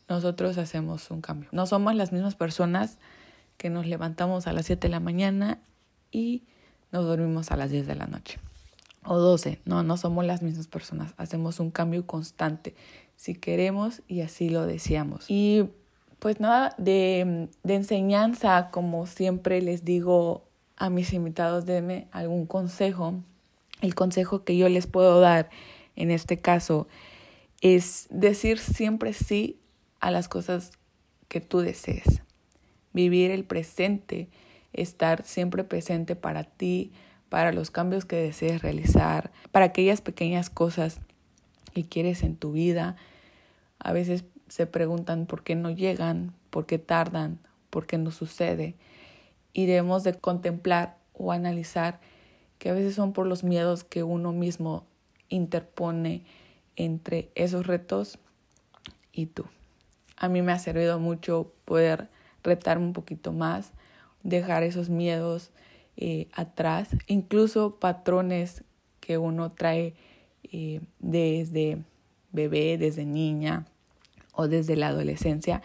nosotros 0.10 0.58
hacemos 0.58 1.12
un 1.12 1.22
cambio. 1.22 1.50
No 1.52 1.66
somos 1.66 1.96
las 1.96 2.12
mismas 2.12 2.36
personas 2.36 2.98
que 3.58 3.70
nos 3.70 3.86
levantamos 3.86 4.48
a 4.48 4.54
las 4.54 4.66
7 4.68 4.88
de 4.88 4.92
la 4.92 5.00
mañana 5.00 5.60
y 6.12 6.44
nos 6.92 7.06
dormimos 7.06 7.52
a 7.52 7.58
las 7.58 7.72
10 7.72 7.88
de 7.88 7.96
la 7.96 8.08
noche 8.08 8.40
o 9.04 9.18
12. 9.18 9.60
No, 9.66 9.84
no 9.84 9.98
somos 9.98 10.26
las 10.26 10.42
mismas 10.42 10.68
personas. 10.68 11.14
Hacemos 11.18 11.60
un 11.60 11.72
cambio 11.72 12.06
constante 12.06 12.76
si 13.16 13.36
queremos 13.36 14.02
y 14.08 14.22
así 14.22 14.50
lo 14.50 14.66
deseamos. 14.66 15.26
Y 15.30 15.70
pues 16.20 16.40
nada, 16.40 16.74
de, 16.78 17.50
de 17.64 17.76
enseñanza, 17.76 18.70
como 18.72 19.06
siempre 19.06 19.62
les 19.62 19.86
digo 19.86 20.44
a 20.76 20.90
mis 20.90 21.14
invitados, 21.14 21.66
denme 21.66 22.08
algún 22.12 22.46
consejo. 22.46 23.16
El 23.82 23.96
consejo 23.96 24.44
que 24.44 24.58
yo 24.58 24.70
les 24.70 24.88
puedo 24.88 25.20
dar 25.20 25.50
en 25.96 26.12
este 26.12 26.40
caso 26.40 26.88
es 27.62 28.08
decir 28.10 28.60
siempre 28.60 29.14
sí 29.14 29.60
a 30.00 30.12
las 30.12 30.28
cosas 30.30 30.72
que 31.28 31.42
tú 31.42 31.60
desees. 31.60 32.22
Vivir 32.94 33.32
el 33.32 33.44
presente, 33.44 34.30
estar 34.74 35.26
siempre 35.26 35.64
presente 35.64 36.16
para 36.16 36.44
ti, 36.44 36.92
para 37.30 37.52
los 37.52 37.72
cambios 37.72 38.06
que 38.06 38.16
desees 38.16 38.62
realizar, 38.62 39.32
para 39.52 39.66
aquellas 39.66 40.02
pequeñas 40.02 40.50
cosas 40.50 41.00
que 41.74 41.84
quieres 41.84 42.24
en 42.24 42.36
tu 42.36 42.52
vida. 42.52 42.96
A 43.80 43.92
veces 43.92 44.24
se 44.48 44.66
preguntan 44.66 45.26
por 45.26 45.44
qué 45.44 45.56
no 45.56 45.70
llegan, 45.70 46.34
por 46.50 46.66
qué 46.66 46.78
tardan, 46.78 47.40
por 47.70 47.86
qué 47.86 47.98
no 47.98 48.12
sucede. 48.12 48.76
Y 49.54 49.66
debemos 49.66 50.04
de 50.04 50.14
contemplar 50.14 50.98
o 51.14 51.32
analizar 51.32 52.00
que 52.60 52.70
a 52.70 52.74
veces 52.74 52.96
son 52.96 53.14
por 53.14 53.28
los 53.28 53.44
miedos 53.44 53.84
que 53.84 54.04
uno 54.04 54.32
mismo 54.32 54.86
interpone 55.30 56.24
entre 56.76 57.30
esos 57.36 57.68
retos 57.68 58.20
y 59.12 59.28
tú 59.28 59.46
a 60.18 60.28
mí 60.28 60.42
me 60.42 60.52
ha 60.52 60.60
servido 60.60 61.00
mucho 61.00 61.54
poder 61.64 62.10
retarme 62.44 62.86
un 62.86 62.94
poquito 62.94 63.32
más, 63.32 63.72
dejar 64.24 64.64
esos 64.64 64.90
miedos 64.90 65.52
eh, 65.96 66.28
atrás, 66.34 66.90
incluso 67.08 67.76
patrones 67.80 68.64
que 69.00 69.18
uno 69.18 69.52
trae 69.52 69.94
eh, 70.52 70.82
desde 71.00 71.84
bebé, 72.32 72.78
desde 72.78 73.06
niña 73.06 73.66
o 74.38 74.48
desde 74.48 74.78
la 74.78 74.88
adolescencia, 74.88 75.62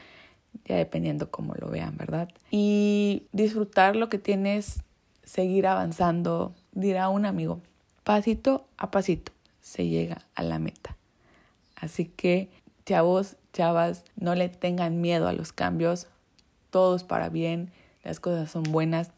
ya 0.64 0.76
dependiendo 0.76 1.30
cómo 1.30 1.54
lo 1.54 1.68
vean, 1.68 1.96
¿verdad? 1.96 2.28
Y 2.50 3.28
disfrutar 3.32 3.94
lo 3.94 4.08
que 4.08 4.18
tienes, 4.18 4.82
seguir 5.22 5.68
avanzando, 5.68 6.54
dirá 6.72 7.08
un 7.08 7.26
amigo, 7.26 7.60
pasito 8.02 8.66
a 8.76 8.90
pasito 8.90 9.32
se 9.60 9.86
llega 9.86 10.22
a 10.34 10.42
la 10.42 10.58
meta. 10.58 10.96
Así 11.76 12.04
que, 12.04 12.50
chavos, 12.84 13.36
chavas, 13.52 14.04
no 14.16 14.34
le 14.34 14.48
tengan 14.48 15.00
miedo 15.00 15.28
a 15.28 15.32
los 15.32 15.52
cambios, 15.52 16.08
todos 16.70 17.04
para 17.04 17.28
bien, 17.28 17.70
las 18.02 18.20
cosas 18.20 18.50
son 18.50 18.64
buenas 18.64 19.12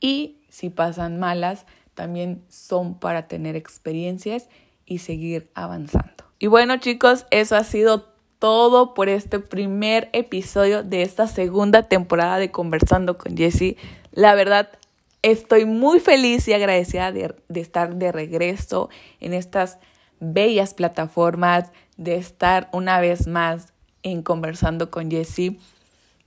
y 0.00 0.38
si 0.48 0.70
pasan 0.70 1.18
malas, 1.18 1.66
también 1.94 2.42
son 2.48 2.94
para 2.98 3.28
tener 3.28 3.54
experiencias 3.56 4.48
y 4.86 4.98
seguir 4.98 5.50
avanzando. 5.54 6.24
Y 6.38 6.46
bueno 6.46 6.78
chicos, 6.78 7.26
eso 7.30 7.56
ha 7.56 7.64
sido 7.64 8.11
todo 8.42 8.92
por 8.92 9.08
este 9.08 9.38
primer 9.38 10.10
episodio 10.12 10.82
de 10.82 11.02
esta 11.02 11.28
segunda 11.28 11.84
temporada 11.84 12.38
de 12.38 12.50
Conversando 12.50 13.16
con 13.16 13.36
Jessie. 13.36 13.76
La 14.10 14.34
verdad, 14.34 14.68
Estoy 15.22 15.66
muy 15.66 16.00
feliz 16.00 16.48
y 16.48 16.52
agradecida 16.52 17.12
de, 17.12 17.36
estar 17.54 17.94
de 17.94 18.10
regreso 18.10 18.90
en 19.20 19.34
estas 19.34 19.78
bellas 20.18 20.74
plataformas, 20.74 21.70
de 21.96 22.16
estar 22.16 22.68
una 22.72 23.00
vez 23.00 23.28
más 23.28 23.72
en 24.02 24.22
conversando 24.22 24.90
con 24.90 25.12
Jessie. 25.12 25.60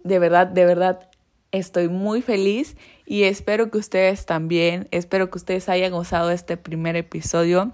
De 0.05 0.17
verdad, 0.17 0.47
de 0.47 0.65
verdad, 0.65 1.09
estoy 1.51 1.89
muy 1.89 2.21
feliz 2.21 2.77
y 3.05 3.23
espero 3.23 3.69
que 3.69 3.79
ustedes 3.79 4.25
también, 4.25 4.87
espero 4.91 5.29
que 5.29 5.39
ustedes 5.39 5.67
hayan 5.67 5.91
gozado 5.91 6.31
este 6.31 6.55
primer 6.55 6.95
episodio. 6.95 7.73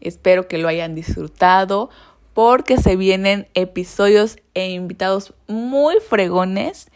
Espero 0.00 0.48
que 0.48 0.58
lo 0.58 0.66
hayan 0.66 0.96
disfrutado 0.96 1.88
porque 2.36 2.76
se 2.76 2.96
vienen 2.96 3.48
episodios 3.54 4.36
e 4.52 4.68
invitados 4.68 5.32
muy 5.48 5.94
fregones 6.06 6.90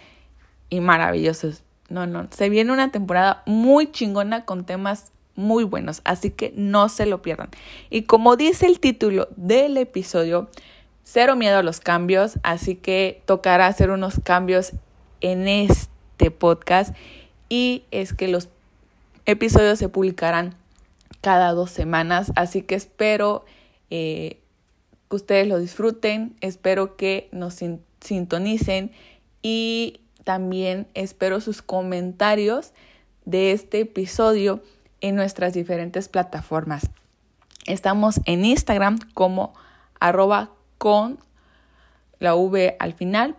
y 0.69 0.81
maravillosos. 0.81 1.63
No, 1.89 2.07
no, 2.07 2.29
se 2.31 2.51
viene 2.51 2.73
una 2.73 2.93
temporada 2.93 3.43
muy 3.47 3.91
chingona 3.91 4.45
con 4.45 4.67
temas 4.67 5.13
muy 5.37 5.65
buenos, 5.65 6.03
así 6.05 6.31
que 6.31 6.53
no 6.57 6.91
se 6.91 7.07
lo 7.07 7.23
pierdan. 7.23 7.49
Y 7.89 8.03
como 8.03 8.37
dice 8.37 8.67
el 8.67 8.81
título 8.81 9.29
del 9.35 9.79
episodio, 9.79 10.51
cero 11.05 11.37
miedo 11.37 11.57
a 11.57 11.63
los 11.63 11.81
cambios, 11.81 12.39
así 12.43 12.75
que 12.75 13.23
tocará 13.25 13.67
hacer 13.67 13.89
unos 13.89 14.21
cambios 14.23 14.73
en 15.23 15.49
este 15.49 16.31
podcast 16.31 16.95
y 17.49 17.85
es 17.93 18.13
que 18.13 18.29
los 18.29 18.51
episodios 19.25 19.79
se 19.79 19.89
publicarán 19.89 20.55
cada 21.23 21.55
dos 21.55 21.71
semanas, 21.71 22.31
así 22.37 22.61
que 22.61 22.75
espero 22.75 23.47
eh, 23.89 24.40
que 25.11 25.17
ustedes 25.17 25.49
lo 25.49 25.59
disfruten, 25.59 26.37
espero 26.41 26.97
que 26.97 27.29
nos 27.33 27.59
sintonicen 28.01 28.93
y 29.43 30.01
también 30.23 30.87
espero 30.95 31.41
sus 31.41 31.63
comentarios 31.63 32.73
de 33.25 33.51
este 33.51 33.81
episodio 33.81 34.63
en 35.01 35.17
nuestras 35.17 35.53
diferentes 35.53 36.09
plataformas. 36.09 36.91
Estamos 37.67 38.21
en 38.25 38.45
Instagram 38.45 39.01
como 39.13 39.53
arroba 39.99 40.51
con 40.79 41.19
la 42.21 42.37
V 42.37 42.77
al 42.79 42.95
final, 42.95 43.37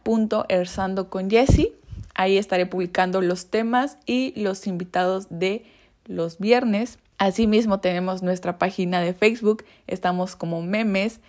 erzando 0.50 1.10
con 1.10 1.30
Jessie. 1.30 1.74
Ahí 2.16 2.38
estaré 2.38 2.66
publicando 2.66 3.22
los 3.22 3.50
temas 3.50 3.98
y 4.06 4.34
los 4.36 4.68
invitados 4.68 5.28
de 5.30 5.64
los 6.06 6.38
viernes. 6.38 7.00
Asimismo 7.18 7.80
tenemos 7.80 8.24
nuestra 8.24 8.58
página 8.58 9.00
de 9.00 9.14
Facebook, 9.14 9.64
estamos 9.88 10.36
como 10.36 10.62
memes 10.62 11.22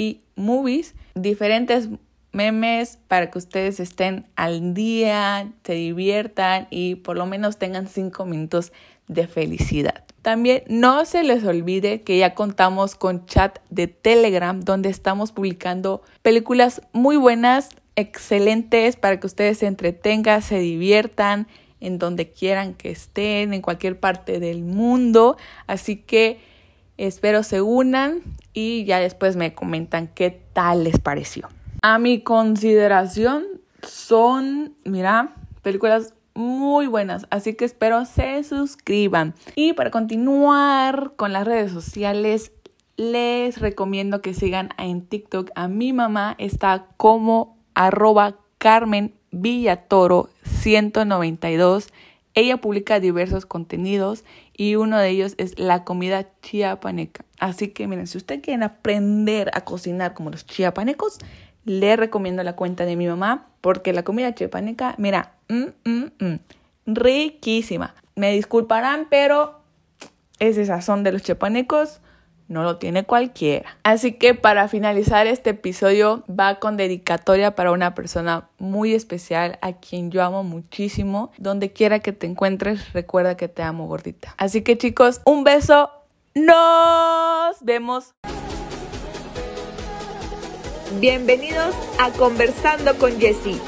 y 0.00 0.22
movies, 0.34 0.94
diferentes 1.14 1.90
memes 2.32 2.98
para 3.06 3.30
que 3.30 3.36
ustedes 3.36 3.80
estén 3.80 4.26
al 4.34 4.72
día, 4.72 5.52
se 5.62 5.74
diviertan 5.74 6.68
y 6.70 6.94
por 6.94 7.18
lo 7.18 7.26
menos 7.26 7.58
tengan 7.58 7.86
cinco 7.86 8.24
minutos 8.24 8.72
de 9.08 9.26
felicidad. 9.26 10.04
También 10.22 10.62
no 10.68 11.04
se 11.04 11.22
les 11.22 11.44
olvide 11.44 12.00
que 12.00 12.16
ya 12.16 12.34
contamos 12.34 12.94
con 12.94 13.26
chat 13.26 13.58
de 13.68 13.88
Telegram 13.88 14.58
donde 14.58 14.88
estamos 14.88 15.32
publicando 15.32 16.00
películas 16.22 16.80
muy 16.94 17.16
buenas, 17.18 17.68
excelentes 17.94 18.96
para 18.96 19.20
que 19.20 19.26
ustedes 19.26 19.58
se 19.58 19.66
entretengan, 19.66 20.40
se 20.40 20.60
diviertan 20.60 21.46
en 21.80 21.98
donde 21.98 22.30
quieran 22.30 22.72
que 22.72 22.90
estén, 22.90 23.52
en 23.52 23.60
cualquier 23.60 24.00
parte 24.00 24.40
del 24.40 24.62
mundo. 24.62 25.36
Así 25.66 25.96
que 25.96 26.40
espero 27.06 27.42
se 27.42 27.62
unan 27.62 28.20
y 28.52 28.84
ya 28.84 29.00
después 29.00 29.36
me 29.36 29.54
comentan 29.54 30.08
qué 30.08 30.30
tal 30.52 30.84
les 30.84 30.98
pareció. 30.98 31.48
A 31.82 31.98
mi 31.98 32.20
consideración 32.20 33.44
son, 33.82 34.74
mira, 34.84 35.34
películas 35.62 36.14
muy 36.34 36.86
buenas, 36.86 37.26
así 37.30 37.54
que 37.54 37.64
espero 37.64 38.04
se 38.04 38.44
suscriban. 38.44 39.34
Y 39.54 39.72
para 39.72 39.90
continuar 39.90 41.12
con 41.16 41.32
las 41.32 41.46
redes 41.46 41.72
sociales, 41.72 42.52
les 42.96 43.58
recomiendo 43.58 44.20
que 44.20 44.34
sigan 44.34 44.70
en 44.76 45.06
TikTok. 45.06 45.50
A 45.54 45.68
mi 45.68 45.94
mamá 45.94 46.34
está 46.38 46.86
como 46.98 47.56
arroba 47.74 48.36
Carmen 48.58 49.14
Villatoro 49.30 50.28
192. 50.44 51.88
Ella 52.34 52.58
publica 52.58 53.00
diversos 53.00 53.44
contenidos 53.44 54.24
y 54.56 54.76
uno 54.76 54.98
de 54.98 55.08
ellos 55.08 55.34
es 55.36 55.58
la 55.58 55.84
comida 55.84 56.28
chiapaneca. 56.42 57.24
Así 57.38 57.68
que 57.68 57.88
miren, 57.88 58.06
si 58.06 58.18
usted 58.18 58.40
quiere 58.40 58.64
aprender 58.64 59.50
a 59.54 59.62
cocinar 59.62 60.14
como 60.14 60.30
los 60.30 60.46
chiapanecos, 60.46 61.18
le 61.64 61.96
recomiendo 61.96 62.42
la 62.42 62.54
cuenta 62.54 62.84
de 62.84 62.96
mi 62.96 63.06
mamá 63.06 63.48
porque 63.60 63.92
la 63.92 64.04
comida 64.04 64.34
chiapaneca, 64.34 64.94
mira, 64.98 65.34
mm, 65.48 65.90
mm, 65.90 66.24
mm, 66.24 66.38
riquísima. 66.86 67.94
Me 68.14 68.32
disculparán, 68.32 69.08
pero 69.10 69.60
ese 70.38 70.64
sazón 70.64 71.04
de 71.04 71.12
los 71.12 71.22
chiapanecos 71.22 72.00
no 72.50 72.64
lo 72.64 72.76
tiene 72.76 73.04
cualquiera. 73.04 73.78
Así 73.84 74.12
que 74.12 74.34
para 74.34 74.68
finalizar 74.68 75.26
este 75.28 75.50
episodio 75.50 76.24
va 76.28 76.58
con 76.58 76.76
dedicatoria 76.76 77.54
para 77.54 77.70
una 77.70 77.94
persona 77.94 78.50
muy 78.58 78.92
especial 78.92 79.58
a 79.62 79.74
quien 79.74 80.10
yo 80.10 80.22
amo 80.22 80.42
muchísimo. 80.42 81.30
Donde 81.38 81.72
quiera 81.72 82.00
que 82.00 82.12
te 82.12 82.26
encuentres, 82.26 82.92
recuerda 82.92 83.36
que 83.36 83.48
te 83.48 83.62
amo 83.62 83.86
gordita. 83.86 84.34
Así 84.36 84.62
que 84.62 84.76
chicos, 84.76 85.20
un 85.24 85.44
beso. 85.44 85.90
Nos 86.34 87.56
vemos. 87.62 88.14
Bienvenidos 91.00 91.74
a 92.00 92.10
Conversando 92.10 92.96
con 92.96 93.18
Jessie 93.20 93.60